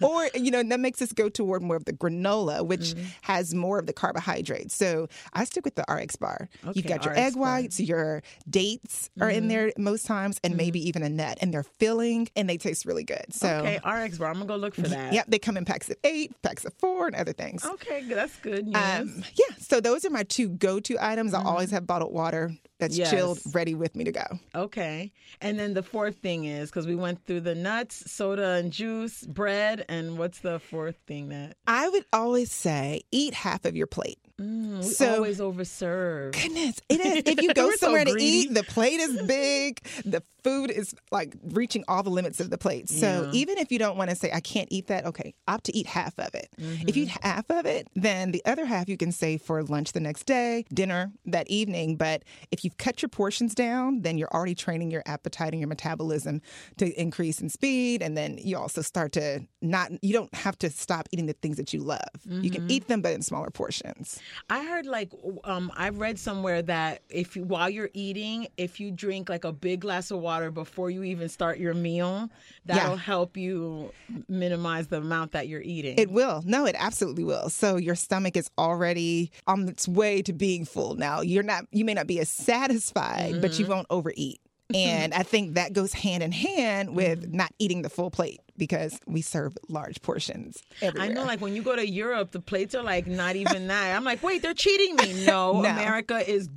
or 0.00 0.28
you 0.34 0.50
know 0.50 0.62
that 0.62 0.80
makes 0.80 1.00
us 1.02 1.12
go 1.12 1.28
toward 1.28 1.62
more 1.62 1.76
of 1.76 1.84
the 1.84 1.92
granola 1.92 2.64
which 2.66 2.80
Mm-hmm. 2.80 3.04
has 3.22 3.54
more 3.54 3.78
of 3.78 3.86
the 3.86 3.92
carbohydrates 3.92 4.74
so 4.74 5.06
i 5.34 5.44
stick 5.44 5.64
with 5.64 5.74
the 5.74 5.84
rx 5.88 6.16
bar 6.16 6.48
you've 6.72 6.86
got 6.86 7.04
your 7.04 7.12
RX 7.12 7.20
egg 7.20 7.34
bar. 7.34 7.42
whites 7.42 7.78
your 7.78 8.22
dates 8.48 9.10
are 9.20 9.28
in 9.30 9.48
there 9.48 9.72
most 9.76 10.06
times 10.06 10.40
and 10.42 10.56
maybe 10.56 10.80
even 10.88 11.02
a 11.02 11.08
nut 11.08 11.38
and 11.40 11.52
they're 11.52 11.62
filling 11.62 12.28
and 12.36 12.48
they 12.48 12.56
taste 12.56 12.84
really 12.86 13.04
good 13.04 13.26
so 13.32 13.48
okay, 13.48 13.76
RX 13.84 14.18
bar. 14.18 14.28
I'm 14.28 14.34
gonna 14.34 14.46
go 14.46 14.56
look 14.56 14.74
for 14.74 14.82
that. 14.82 15.12
yep 15.12 15.26
they 15.28 15.38
come 15.38 15.56
in 15.56 15.64
packs 15.64 15.88
of 15.90 15.96
eight 16.04 16.32
packs 16.42 16.64
of 16.64 16.72
four 16.78 17.06
and 17.06 17.14
other 17.16 17.32
things 17.32 17.64
Okay, 17.64 18.02
that's 18.08 18.36
good 18.38 18.66
news. 18.66 18.76
um, 18.76 19.24
yeah 19.36 19.54
so 19.58 19.80
those 19.80 20.04
are 20.04 20.10
my 20.10 20.22
two 20.24 20.48
go-to 20.48 20.96
items 21.00 21.34
i 21.34 21.42
always 21.42 21.70
have 21.70 21.86
bottled 21.86 22.12
water 22.12 22.50
that's 22.78 22.96
Yes. 22.96 23.10
chilled 23.10 23.38
ready 23.52 23.74
with 23.74 23.94
me 23.94 23.99
to 24.04 24.12
go 24.12 24.24
okay, 24.54 25.12
and 25.40 25.58
then 25.58 25.74
the 25.74 25.82
fourth 25.82 26.16
thing 26.16 26.44
is 26.44 26.70
because 26.70 26.86
we 26.86 26.94
went 26.94 27.24
through 27.26 27.40
the 27.40 27.54
nuts, 27.54 28.10
soda 28.10 28.50
and 28.52 28.72
juice, 28.72 29.22
bread, 29.26 29.84
and 29.88 30.18
what's 30.18 30.40
the 30.40 30.58
fourth 30.58 30.96
thing 31.06 31.28
that? 31.30 31.56
i 31.66 31.88
would 31.88 32.04
always 32.12 32.50
say 32.52 33.02
eat 33.12 33.34
half 33.34 33.64
of 33.64 33.76
your 33.76 33.86
plate 33.86 34.18
Mm, 34.40 34.78
we 34.78 34.84
So- 34.84 35.16
always 35.16 35.38
overserve. 35.38 36.32
Goodness, 36.32 36.80
it 36.88 36.98
is. 36.98 37.22
If 37.26 37.42
you 37.42 37.52
go 37.54 37.66
We're 37.66 37.72
so 37.72 37.86
somewhere 37.88 38.06
to 38.06 38.16
eat, 38.18 38.54
the 38.54 38.62
plate 38.62 38.98
is 38.98 39.20
big. 39.26 39.82
The 40.06 40.22
food 40.42 40.70
is 40.70 40.94
like 41.10 41.34
reaching 41.42 41.84
all 41.88 42.02
the 42.02 42.10
limits 42.10 42.40
of 42.40 42.50
the 42.50 42.58
plate. 42.58 42.88
So 42.88 43.06
Yeah. 43.06 43.26
even 43.32 43.58
if 43.58 43.70
you 43.72 43.78
don't 43.78 43.96
want 43.96 44.10
to 44.10 44.16
say 44.16 44.30
I 44.32 44.40
can't 44.40 44.68
eat 44.70 44.86
that, 44.88 45.04
okay, 45.06 45.34
opt 45.48 45.64
to 45.64 45.76
eat 45.76 45.86
half 45.86 46.18
of 46.18 46.34
it. 46.34 46.48
If 46.86 46.96
you 46.96 47.04
eat 47.04 47.08
Mm-hmm. 47.10 47.28
half 47.28 47.50
of 47.50 47.66
it, 47.66 47.88
then 47.94 48.30
the 48.32 48.42
other 48.44 48.64
half 48.66 48.88
you 48.88 48.96
can 48.96 49.12
save 49.12 49.42
for 49.42 49.62
lunch 49.62 49.92
the 49.92 50.00
next 50.00 50.24
day, 50.26 50.64
dinner 50.72 51.12
that 51.26 51.48
evening. 51.50 51.96
But 51.96 52.24
if 52.50 52.64
you've 52.64 52.76
cut 52.78 53.02
your 53.02 53.08
portions 53.08 53.54
down, 53.54 54.02
then 54.02 54.18
you're 54.18 54.28
already 54.32 54.54
training 54.54 54.90
your 54.90 55.02
appetite 55.06 55.52
and 55.52 55.60
your 55.60 55.68
metabolism 55.68 56.40
to 56.78 56.92
increase 57.00 57.40
in 57.40 57.48
speed, 57.48 58.02
and 58.02 58.16
then 58.16 58.38
you 58.42 58.56
also 58.56 58.82
start 58.82 59.12
to 59.12 59.40
not. 59.60 59.90
You 60.02 60.12
don't 60.12 60.32
have 60.34 60.58
to 60.60 60.70
stop 60.70 61.08
eating 61.12 61.26
the 61.26 61.32
things 61.34 61.56
that 61.56 61.72
you 61.72 61.80
love. 61.80 61.98
You 62.24 62.30
Mm-hmm. 62.30 62.48
can 62.52 62.64
eat 62.68 62.86
them, 62.88 63.02
but 63.02 63.12
in 63.12 63.22
smaller 63.22 63.50
portions. 63.50 64.20
I 64.48 64.64
heard 64.64 64.86
like 64.86 65.10
um 65.44 65.70
I 65.76 65.88
read 65.90 66.18
somewhere 66.18 66.62
that 66.62 67.02
if 67.10 67.36
you 67.36 67.44
while 67.44 67.68
you're 67.68 67.90
eating, 67.94 68.46
if 68.56 68.80
you 68.80 68.90
drink 68.90 69.28
like 69.28 69.44
a 69.44 69.52
big 69.52 69.80
glass 69.80 70.10
of 70.10 70.18
water 70.20 70.29
before 70.50 70.90
you 70.90 71.02
even 71.04 71.28
start 71.28 71.58
your 71.58 71.74
meal, 71.74 72.30
that'll 72.64 72.96
help 72.96 73.36
you 73.36 73.92
minimize 74.28 74.88
the 74.88 74.98
amount 74.98 75.32
that 75.32 75.48
you're 75.48 75.62
eating. 75.62 75.98
It 75.98 76.10
will. 76.10 76.42
No, 76.44 76.66
it 76.66 76.76
absolutely 76.78 77.24
will. 77.24 77.48
So 77.48 77.76
your 77.76 77.94
stomach 77.94 78.36
is 78.36 78.50
already 78.56 79.32
on 79.46 79.68
its 79.68 79.88
way 79.88 80.22
to 80.22 80.32
being 80.32 80.64
full. 80.64 80.94
Now 80.94 81.20
you're 81.20 81.42
not. 81.42 81.64
You 81.72 81.84
may 81.84 81.94
not 81.94 82.06
be 82.06 82.20
as 82.20 82.28
satisfied, 82.28 83.40
but 83.40 83.58
you 83.58 83.64
mm-hmm. 83.64 83.74
won't 83.74 83.86
overeat. 83.90 84.40
And 84.74 85.14
I 85.14 85.22
think 85.22 85.54
that 85.54 85.72
goes 85.72 85.92
hand 85.92 86.22
in 86.22 86.32
hand 86.32 86.94
with 86.94 87.32
not 87.32 87.52
eating 87.58 87.82
the 87.82 87.90
full 87.90 88.10
plate 88.10 88.40
because 88.56 89.00
we 89.06 89.22
serve 89.22 89.56
large 89.68 90.02
portions 90.02 90.62
I 90.82 91.08
know, 91.08 91.24
like 91.24 91.40
when 91.40 91.56
you 91.56 91.62
go 91.62 91.74
to 91.74 91.88
Europe, 91.88 92.32
the 92.32 92.40
plates 92.40 92.74
are 92.74 92.82
like 92.82 93.06
not 93.06 93.34
even 93.36 93.68
that. 93.68 93.96
I'm 93.96 94.04
like, 94.04 94.22
wait, 94.22 94.42
they're 94.42 94.54
cheating 94.54 94.96
me. 94.96 95.24
No, 95.30 95.60
No. 95.60 95.70
America 95.70 96.18
is 96.30 96.48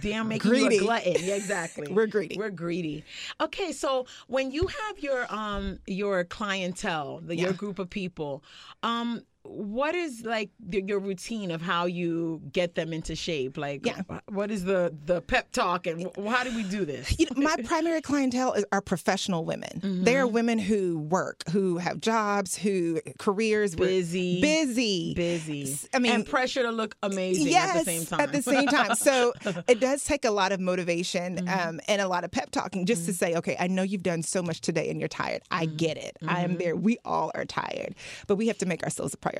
damn 0.00 0.28
making 0.28 0.52
you 0.52 0.58
Greedy. 0.60 0.76
a 0.78 0.80
glutton. 0.80 1.14
Yeah, 1.20 1.34
exactly. 1.34 1.92
We're 1.92 2.06
greedy. 2.06 2.36
We're 2.38 2.50
greedy. 2.50 3.04
Okay, 3.40 3.72
so 3.72 4.06
when 4.28 4.50
you 4.50 4.66
have 4.66 4.98
your 4.98 5.26
um 5.32 5.78
your 5.86 6.24
clientele, 6.24 7.20
the, 7.22 7.36
your 7.36 7.52
group 7.52 7.78
of 7.78 7.90
people, 7.90 8.42
um, 8.82 9.22
what 9.48 9.94
is 9.94 10.24
like 10.24 10.50
the, 10.60 10.82
your 10.82 10.98
routine 10.98 11.50
of 11.50 11.62
how 11.62 11.86
you 11.86 12.42
get 12.52 12.74
them 12.74 12.92
into 12.92 13.16
shape? 13.16 13.56
Like, 13.56 13.86
Yeah. 13.86 14.02
what 14.28 14.50
is 14.50 14.64
the 14.64 14.94
the 15.06 15.22
pep 15.22 15.50
talk 15.52 15.86
and 15.86 16.02
wh- 16.16 16.26
how 16.28 16.44
do 16.44 16.54
we 16.54 16.62
do 16.62 16.84
this? 16.84 17.18
you 17.18 17.26
know, 17.26 17.42
my 17.42 17.56
primary 17.64 18.00
clientele 18.00 18.52
is, 18.52 18.64
are 18.72 18.80
professional 18.80 19.44
women. 19.44 19.80
Mm-hmm. 19.80 20.04
They 20.04 20.16
are 20.16 20.26
women 20.26 20.58
who 20.58 20.98
work, 20.98 21.42
who 21.50 21.78
have 21.78 22.00
jobs, 22.00 22.56
who 22.56 23.00
careers 23.18 23.74
Busy. 23.74 24.40
busy, 24.40 25.14
Busy. 25.14 25.78
I 25.94 25.98
mean, 25.98 26.12
and 26.12 26.26
pressure 26.26 26.62
to 26.62 26.70
look 26.70 26.96
amazing 27.02 27.48
yes, 27.48 27.76
at 27.76 27.84
the 27.84 27.92
same 27.92 28.06
time. 28.06 28.20
At 28.20 28.32
the 28.32 28.42
same 28.42 28.66
time. 28.66 28.94
So 28.96 29.32
it 29.68 29.80
does 29.80 30.04
take 30.04 30.24
a 30.24 30.30
lot 30.30 30.52
of 30.52 30.60
motivation 30.60 31.36
mm-hmm. 31.36 31.68
um, 31.68 31.80
and 31.88 32.02
a 32.02 32.08
lot 32.08 32.24
of 32.24 32.30
pep 32.30 32.50
talking 32.50 32.86
just 32.86 33.06
to 33.06 33.12
mm-hmm. 33.12 33.16
say, 33.16 33.34
okay, 33.36 33.56
I 33.58 33.66
know 33.66 33.82
you've 33.82 34.02
done 34.02 34.22
so 34.22 34.42
much 34.42 34.60
today 34.60 34.90
and 34.90 35.00
you're 35.00 35.08
tired. 35.08 35.42
I 35.50 35.66
get 35.66 35.96
it. 35.96 36.16
I 36.26 36.42
am 36.42 36.58
there. 36.58 36.76
We 36.76 36.98
all 37.04 37.30
are 37.34 37.44
tired, 37.44 37.94
but 38.26 38.36
we 38.36 38.48
have 38.48 38.58
to 38.58 38.66
make 38.66 38.82
ourselves 38.82 39.14
a 39.14 39.16
priority. 39.16 39.37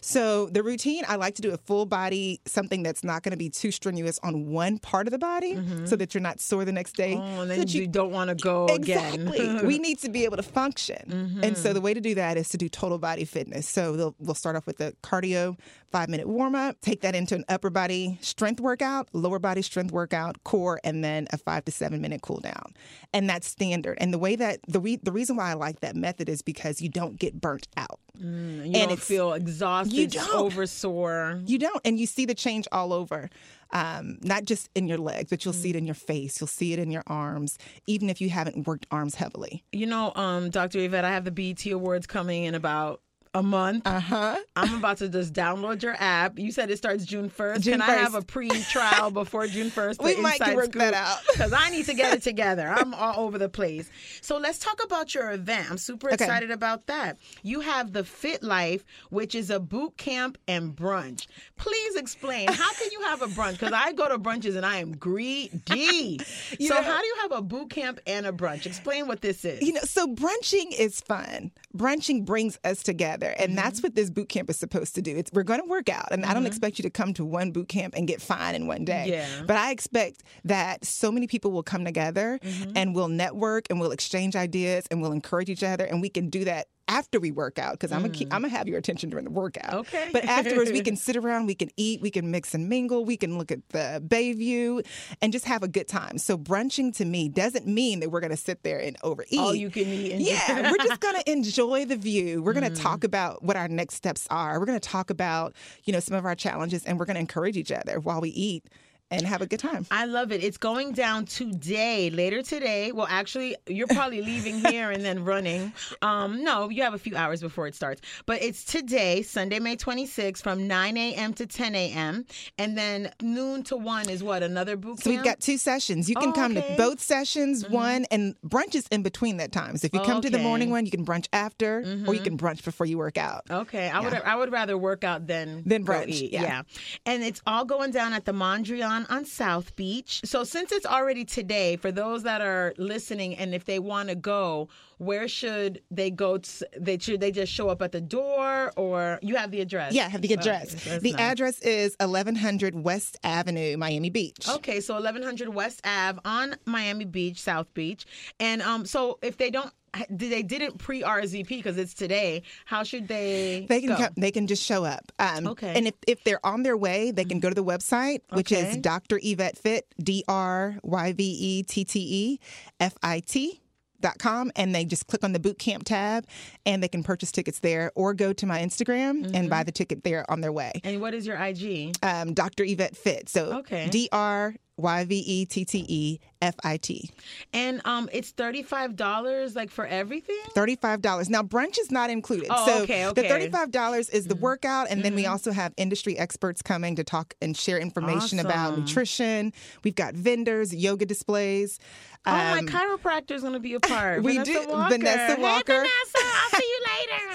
So 0.00 0.46
the 0.46 0.62
routine, 0.62 1.04
I 1.08 1.16
like 1.16 1.34
to 1.36 1.42
do 1.42 1.52
a 1.52 1.58
full 1.58 1.86
body, 1.86 2.40
something 2.46 2.82
that's 2.82 3.04
not 3.04 3.22
going 3.22 3.32
to 3.32 3.36
be 3.36 3.50
too 3.50 3.70
strenuous 3.70 4.18
on 4.22 4.46
one 4.50 4.78
part 4.78 5.06
of 5.06 5.12
the 5.12 5.18
body 5.18 5.54
mm-hmm. 5.54 5.86
so 5.86 5.96
that 5.96 6.14
you're 6.14 6.22
not 6.22 6.40
sore 6.40 6.64
the 6.64 6.72
next 6.72 6.96
day. 6.96 7.14
Oh, 7.14 7.42
and 7.42 7.50
then 7.50 7.58
that 7.60 7.74
you, 7.74 7.86
don't 7.86 8.10
want 8.10 8.28
to 8.28 8.34
go 8.34 8.66
Exactly. 8.66 9.38
again. 9.38 9.66
we 9.66 9.78
need 9.78 9.98
to 10.00 10.08
be 10.08 10.24
able 10.24 10.36
to 10.36 10.42
function. 10.42 11.02
Mm-hmm. 11.08 11.44
And 11.44 11.58
so 11.58 11.72
the 11.72 11.80
way 11.80 11.94
to 11.94 12.00
do 12.00 12.14
that 12.14 12.36
is 12.36 12.48
to 12.50 12.56
do 12.56 12.68
total 12.68 12.98
body 12.98 13.24
fitness. 13.24 13.68
So 13.68 14.14
we'll 14.18 14.34
start 14.34 14.56
off 14.56 14.66
with 14.66 14.78
the 14.78 14.94
cardio 15.02 15.56
five 15.94 16.08
minute 16.08 16.26
warm 16.26 16.56
up, 16.56 16.80
take 16.80 17.02
that 17.02 17.14
into 17.14 17.36
an 17.36 17.44
upper 17.48 17.70
body 17.70 18.18
strength 18.20 18.60
workout, 18.60 19.08
lower 19.12 19.38
body 19.38 19.62
strength 19.62 19.92
workout, 19.92 20.42
core, 20.42 20.80
and 20.82 21.04
then 21.04 21.28
a 21.32 21.38
five 21.38 21.64
to 21.64 21.70
seven 21.70 22.00
minute 22.00 22.20
cool 22.20 22.40
down. 22.40 22.74
And 23.12 23.30
that's 23.30 23.46
standard. 23.46 23.98
And 24.00 24.12
the 24.12 24.18
way 24.18 24.34
that 24.34 24.58
the, 24.66 24.80
re- 24.80 24.98
the 25.00 25.12
reason 25.12 25.36
why 25.36 25.50
I 25.50 25.54
like 25.54 25.80
that 25.80 25.94
method 25.94 26.28
is 26.28 26.42
because 26.42 26.82
you 26.82 26.88
don't 26.88 27.16
get 27.16 27.40
burnt 27.40 27.68
out. 27.76 28.00
And 28.20 28.58
you 28.74 28.80
And 28.80 28.88
don't 28.90 29.00
feel 29.00 29.32
exhausted, 29.32 29.94
you 29.94 30.06
don't. 30.06 30.34
over 30.34 30.66
sore. 30.66 31.40
You 31.46 31.58
don't. 31.58 31.80
And 31.84 31.98
you 31.98 32.06
see 32.06 32.26
the 32.26 32.34
change 32.34 32.66
all 32.72 32.92
over. 32.92 33.28
Um, 33.72 34.18
not 34.22 34.44
just 34.44 34.68
in 34.76 34.86
your 34.86 34.98
legs, 34.98 35.30
but 35.30 35.44
you'll 35.44 35.52
see 35.54 35.70
it 35.70 35.76
in 35.76 35.84
your 35.84 35.96
face. 35.96 36.40
You'll 36.40 36.46
see 36.46 36.72
it 36.72 36.78
in 36.78 36.92
your 36.92 37.02
arms, 37.08 37.58
even 37.88 38.08
if 38.08 38.20
you 38.20 38.30
haven't 38.30 38.68
worked 38.68 38.86
arms 38.92 39.16
heavily. 39.16 39.64
You 39.72 39.86
know, 39.86 40.12
um, 40.14 40.50
Dr. 40.50 40.78
Yvette, 40.78 41.04
I 41.04 41.10
have 41.10 41.24
the 41.24 41.32
BET 41.32 41.66
Awards 41.66 42.06
coming 42.06 42.44
in 42.44 42.54
about 42.54 43.00
a 43.34 43.42
month. 43.42 43.86
Uh 43.86 44.00
huh. 44.00 44.36
I'm 44.56 44.76
about 44.78 44.98
to 44.98 45.08
just 45.08 45.32
download 45.32 45.82
your 45.82 45.96
app. 45.98 46.38
You 46.38 46.52
said 46.52 46.70
it 46.70 46.76
starts 46.78 47.04
June 47.04 47.28
1st. 47.28 47.60
June 47.60 47.72
Can 47.80 47.82
I 47.82 47.94
have 47.94 48.14
a 48.14 48.22
pre-trial 48.22 49.10
before 49.10 49.46
June 49.46 49.70
1st? 49.70 50.00
We 50.04 50.16
might 50.16 50.40
work 50.54 50.72
that 50.72 50.94
out. 50.94 51.18
Because 51.32 51.52
I 51.52 51.70
need 51.70 51.86
to 51.86 51.94
get 51.94 52.14
it 52.14 52.22
together. 52.30 52.68
I'm 52.68 52.94
all 52.94 53.24
over 53.24 53.36
the 53.38 53.48
place. 53.48 53.90
So 54.20 54.36
let's 54.38 54.58
talk 54.58 54.82
about 54.84 55.14
your 55.14 55.32
event. 55.32 55.70
I'm 55.70 55.78
super 55.78 56.08
Okay. 56.12 56.24
excited 56.24 56.50
about 56.50 56.86
that. 56.86 57.18
You 57.42 57.60
have 57.60 57.92
the 57.92 58.04
Fit 58.04 58.42
Life, 58.42 58.84
which 59.10 59.34
is 59.34 59.50
a 59.50 59.58
boot 59.58 59.96
camp 59.96 60.38
and 60.46 60.74
brunch. 60.76 61.26
Please 61.56 61.96
explain. 61.96 62.48
How 62.48 62.72
can 62.74 62.90
you 62.92 63.00
have 63.02 63.22
a 63.22 63.26
brunch? 63.26 63.52
Because 63.52 63.72
I 63.72 63.92
go 63.92 64.08
to 64.08 64.18
brunches 64.18 64.56
and 64.56 64.64
I 64.64 64.76
am 64.78 64.96
greedy. 64.96 66.20
You 66.58 66.68
so 66.68 66.74
know- 66.76 66.82
how 66.82 67.00
do 67.00 67.06
you 67.06 67.16
have 67.22 67.32
a 67.32 67.42
boot 67.42 67.70
camp 67.70 67.98
and 68.06 68.26
a 68.26 68.32
brunch? 68.32 68.66
Explain 68.66 69.08
what 69.08 69.20
this 69.22 69.44
is. 69.44 69.62
You 69.62 69.72
know, 69.72 69.80
so 69.82 70.06
brunching 70.06 70.72
is 70.78 71.00
fun. 71.00 71.50
Brunching 71.74 72.24
brings 72.24 72.58
us 72.64 72.82
together, 72.82 73.34
and 73.38 73.58
that's 73.58 73.78
Mm-hmm. 73.80 73.86
what 73.86 73.94
this 73.96 74.08
boot 74.10 74.28
camp 74.28 74.48
is 74.48 74.56
supposed 74.56 74.94
to 74.94 75.02
do. 75.02 75.16
It's 75.16 75.30
we're 75.32 75.42
going 75.42 75.60
to 75.60 75.66
work 75.68 75.88
out, 75.88 76.08
and 76.12 76.24
I 76.24 76.32
don't 76.32 76.46
expect 76.46 76.78
you 76.78 76.82
to 76.84 76.90
come 76.90 77.12
to 77.14 77.24
one 77.24 77.50
boot 77.50 77.68
camp 77.68 77.94
and 77.96 78.06
get 78.06 78.22
fine 78.22 78.54
in 78.54 78.66
one 78.66 78.84
day. 78.84 79.06
Yeah. 79.08 79.42
But 79.46 79.56
I 79.56 79.72
expect 79.72 80.22
that 80.44 80.84
so 80.84 81.10
many 81.10 81.26
people 81.26 81.50
will 81.50 81.62
come 81.64 81.84
together 81.84 82.38
Mm-hmm. 82.42 82.72
and 82.76 82.94
we'll 82.94 83.08
network 83.08 83.66
and 83.70 83.80
we'll 83.80 83.90
exchange 83.92 84.36
ideas 84.36 84.84
and 84.90 85.02
we'll 85.02 85.12
encourage 85.12 85.50
each 85.50 85.62
other, 85.64 85.84
and 85.84 86.00
we 86.00 86.08
can 86.08 86.30
do 86.30 86.44
that 86.44 86.68
after 86.88 87.18
we 87.20 87.30
work 87.30 87.58
out 87.58 87.72
because 87.72 87.92
I'm 87.92 88.02
gonna 88.02 88.12
keep, 88.12 88.32
I'm 88.32 88.42
gonna 88.42 88.54
have 88.54 88.68
your 88.68 88.78
attention 88.78 89.10
during 89.10 89.24
the 89.24 89.30
workout. 89.30 89.72
Mm. 89.72 89.78
Okay. 89.80 90.10
But 90.12 90.24
afterwards, 90.24 90.70
we 90.70 90.80
can 90.88 90.96
sit 90.96 91.16
around, 91.16 91.46
we 91.46 91.54
can 91.54 91.70
eat, 91.76 92.00
we 92.00 92.10
can 92.10 92.30
mix 92.30 92.54
and 92.54 92.68
mingle, 92.68 93.04
we 93.04 93.16
can 93.16 93.38
look 93.38 93.50
at 93.50 93.66
the 93.70 94.02
bay 94.06 94.32
view, 94.32 94.82
and 95.22 95.32
just 95.32 95.44
have 95.46 95.62
a 95.62 95.68
good 95.68 95.88
time. 95.88 96.18
So 96.18 96.36
brunching 96.36 96.92
to 96.96 97.04
me 97.04 97.28
doesn't 97.28 97.66
mean 97.66 98.00
that 98.00 98.10
we're 98.10 98.20
gonna 98.20 98.36
sit 98.36 98.62
there 98.62 98.78
and 98.78 98.96
overeat. 99.02 99.38
all 99.38 99.54
you 99.54 99.70
can 99.70 99.86
eat. 99.86 100.12
And 100.12 100.20
Yeah, 100.22 100.70
we're 100.70 100.78
just 100.84 101.00
to 101.24 101.30
enjoy 101.30 101.84
the 101.84 101.96
view. 101.96 102.42
We're 102.42 102.52
to 102.64 102.70
Mm. 102.74 102.82
talk 102.82 103.04
about 103.04 103.42
what 103.42 103.56
our 103.56 103.68
next 103.68 103.94
steps 103.94 104.26
are. 104.30 104.58
We're 104.58 104.66
to 104.80 104.88
talk 104.88 105.10
about, 105.10 105.54
you 105.84 105.92
know, 105.92 106.00
some 106.00 106.16
of 106.16 106.24
our 106.24 106.34
challenges 106.34 106.84
and 106.84 106.98
we're 106.98 107.04
to 107.16 107.20
encourage 107.20 107.56
each 107.56 107.70
other 107.72 108.00
while 108.00 108.20
we 108.20 108.30
eat 108.30 108.64
and 109.10 109.26
have 109.26 109.42
a 109.42 109.46
good 109.46 109.60
time. 109.60 109.86
I 109.90 110.06
love 110.06 110.32
it. 110.32 110.42
It's 110.42 110.56
going 110.56 110.92
down 110.92 111.26
today, 111.26 112.10
later 112.10 112.42
today. 112.42 112.90
Well, 112.92 113.06
actually, 113.08 113.56
you're 113.68 113.86
probably 113.86 114.22
leaving 114.22 114.64
here 114.64 114.90
and 114.90 115.04
then 115.04 115.24
running. 115.24 115.72
Um, 116.02 116.42
no, 116.42 116.68
you 116.68 116.82
have 116.82 116.94
a 116.94 116.98
few 116.98 117.14
hours 117.16 117.40
before 117.40 117.66
it 117.66 117.74
starts. 117.74 118.00
But 118.26 118.42
it's 118.42 118.64
today, 118.64 119.22
Sunday, 119.22 119.58
May 119.60 119.76
26th, 119.76 120.42
from 120.42 120.66
9 120.66 120.96
a.m. 120.96 121.34
to 121.34 121.46
10 121.46 121.74
a.m. 121.74 122.24
And 122.58 122.76
then 122.76 123.10
noon 123.22 123.62
to 123.64 123.76
1 123.76 124.08
is 124.08 124.22
what? 124.22 124.42
Another 124.42 124.76
boot 124.76 125.00
So 125.00 125.10
we've 125.10 125.22
got 125.22 125.40
two 125.40 125.58
sessions. 125.58 126.08
You 126.08 126.16
can 126.16 126.30
Oh, 126.30 126.32
come 126.32 126.56
okay. 126.56 126.70
to 126.70 126.76
both 126.76 127.00
sessions, 127.00 127.68
one 127.68 128.06
and 128.10 128.34
brunch 128.44 128.74
is 128.74 128.86
in 128.88 129.02
between 129.02 129.36
that 129.36 129.52
time. 129.52 129.76
So 129.76 129.86
if 129.86 129.92
you 129.94 130.00
come 130.00 130.22
to 130.22 130.30
the 130.30 130.38
morning 130.38 130.70
one, 130.70 130.84
you 130.86 130.90
can 130.90 131.04
brunch 131.04 131.28
after, 131.32 131.78
or 132.06 132.14
you 132.14 132.20
can 132.20 132.36
brunch 132.38 132.64
before 132.64 132.86
you 132.86 132.98
work 132.98 133.18
out. 133.18 133.42
Okay, 133.50 133.88
I 133.90 134.00
would 134.00 134.14
I 134.14 134.34
would 134.36 134.50
rather 134.50 134.76
work 134.78 135.04
out 135.04 135.26
than 135.26 135.62
Than 135.66 135.84
brunch, 135.84 136.08
eat. 136.08 136.32
yeah. 136.32 136.62
and 137.06 137.22
it's 137.22 137.42
all 137.46 137.64
going 137.64 137.90
down 137.90 138.12
at 138.14 138.24
the 138.24 138.32
Mondrian 138.32 138.93
on 139.10 139.24
South 139.24 139.74
Beach. 139.76 140.20
So 140.24 140.44
since 140.44 140.72
it's 140.72 140.86
already 140.86 141.24
today, 141.24 141.76
for 141.76 141.92
those 141.92 142.22
that 142.22 142.40
are 142.40 142.74
listening, 142.78 143.36
and 143.36 143.54
if 143.54 143.64
they 143.64 143.78
want 143.78 144.08
to 144.08 144.14
go, 144.14 144.68
where 144.98 145.28
should 145.28 145.82
they 145.90 146.10
go? 146.10 146.38
To, 146.38 146.68
they 146.78 146.98
should 146.98 147.20
they 147.20 147.30
just 147.30 147.52
show 147.52 147.68
up 147.68 147.82
at 147.82 147.92
the 147.92 148.00
door, 148.00 148.72
or 148.76 149.18
you 149.22 149.36
have 149.36 149.50
the 149.50 149.60
address? 149.60 149.92
Yeah, 149.92 150.08
have 150.08 150.22
the 150.22 150.32
address. 150.32 150.72
that's 150.84 151.02
the 151.02 151.12
nice. 151.12 151.20
address 151.20 151.58
is 151.60 151.96
1100 152.00 152.74
West 152.74 153.18
Avenue, 153.24 153.76
Miami 153.76 154.10
Beach. 154.10 154.48
Okay, 154.48 154.80
so 154.80 154.94
1100 154.94 155.48
West 155.48 155.80
Ave 155.84 156.18
on 156.24 156.56
Miami 156.64 157.04
Beach, 157.04 157.40
South 157.40 157.72
Beach, 157.74 158.06
and 158.40 158.62
um, 158.62 158.86
so 158.86 159.18
if 159.22 159.36
they 159.36 159.50
don't. 159.50 159.72
They 160.10 160.42
didn't 160.42 160.78
pre 160.78 161.02
RSVP 161.02 161.48
because 161.48 161.78
it's 161.78 161.94
today. 161.94 162.42
How 162.64 162.82
should 162.82 163.08
they? 163.08 163.66
They 163.68 163.80
can 163.80 163.96
come, 163.96 164.08
they 164.16 164.30
can 164.30 164.46
just 164.46 164.62
show 164.64 164.84
up. 164.84 165.12
Um, 165.18 165.46
Okay. 165.48 165.74
And 165.76 165.86
if, 165.86 165.94
if 166.06 166.24
they're 166.24 166.44
on 166.44 166.62
their 166.62 166.76
way, 166.76 167.10
they 167.10 167.24
can 167.24 167.40
go 167.40 167.48
to 167.48 167.54
the 167.54 167.64
website, 167.64 168.20
which 168.30 168.50
is 168.52 168.76
Dr. 168.78 169.18
Yvette 169.22 169.56
Fit, 169.58 169.86
D 170.02 170.24
R 170.28 170.76
Y 170.82 171.12
V 171.12 171.22
E 171.24 171.62
T 171.62 171.84
T 171.84 172.00
E 172.00 172.40
F 172.80 172.94
I 173.02 173.20
T. 173.20 173.60
Dot 174.00 174.18
com 174.18 174.52
and 174.54 174.74
they 174.74 174.84
just 174.84 175.06
click 175.06 175.24
on 175.24 175.32
the 175.32 175.38
boot 175.38 175.58
camp 175.58 175.84
tab 175.84 176.26
and 176.66 176.82
they 176.82 176.88
can 176.88 177.02
purchase 177.02 177.32
tickets 177.32 177.60
there 177.60 177.90
or 177.94 178.12
go 178.12 178.34
to 178.34 178.44
my 178.44 178.60
Instagram 178.60 179.34
and 179.34 179.48
buy 179.48 179.62
the 179.62 179.72
ticket 179.72 180.04
there 180.04 180.30
on 180.30 180.42
their 180.42 180.52
way. 180.52 180.72
And 180.84 181.00
what 181.00 181.14
is 181.14 181.26
your 181.26 181.42
IG? 181.42 181.96
Um, 182.02 182.34
Dr. 182.34 182.64
Yvette 182.64 182.98
Fit. 182.98 183.30
So 183.30 183.60
Okay. 183.60 183.88
D 183.88 184.10
R 184.12 184.56
Y 184.76 185.04
V 185.04 185.18
E 185.18 185.44
T 185.46 185.64
T 185.64 185.84
E 185.88 186.18
F 186.42 186.54
I 186.64 186.76
T. 186.78 187.10
And 187.52 187.80
um, 187.84 188.08
it's 188.12 188.30
thirty-five 188.32 188.96
dollars, 188.96 189.54
like 189.54 189.70
for 189.70 189.86
everything. 189.86 190.36
Thirty-five 190.54 191.00
dollars. 191.00 191.30
Now 191.30 191.42
brunch 191.42 191.78
is 191.78 191.90
not 191.90 192.10
included. 192.10 192.48
Oh, 192.50 192.66
so 192.66 192.82
okay, 192.82 193.02
the 193.04 193.08
okay. 193.10 193.22
Mm-hmm. 193.22 193.28
thirty-five 193.30 193.70
dollars 193.70 194.10
is 194.10 194.26
the 194.26 194.34
workout, 194.34 194.88
and 194.90 195.02
then 195.04 195.14
we 195.14 195.26
also 195.26 195.52
have 195.52 195.72
industry 195.76 196.18
experts 196.18 196.60
coming 196.62 196.96
to 196.96 197.04
talk 197.04 197.34
and 197.40 197.56
share 197.56 197.78
information 197.78 198.38
about 198.40 198.76
nutrition. 198.78 199.52
We've 199.84 199.94
got 199.94 200.14
vendors, 200.14 200.74
yoga 200.74 201.06
displays. 201.06 201.78
oh, 202.26 202.32
my 202.32 202.58
Um, 202.58 202.66
chiropractor 202.66 203.32
is 203.32 203.42
going 203.42 203.52
to 203.54 203.60
be 203.60 203.74
a 203.74 203.80
part. 203.80 204.22
we 204.24 204.38
Vanessa 204.38 204.52
do. 204.66 204.68
Walker. 204.72 204.90
Vanessa 204.98 205.34
Hey, 205.36 205.42
Walker. 205.42 205.72
Vanessa, 205.72 206.18
I'll 206.18 206.60
see 206.60 206.66
you 206.66 206.83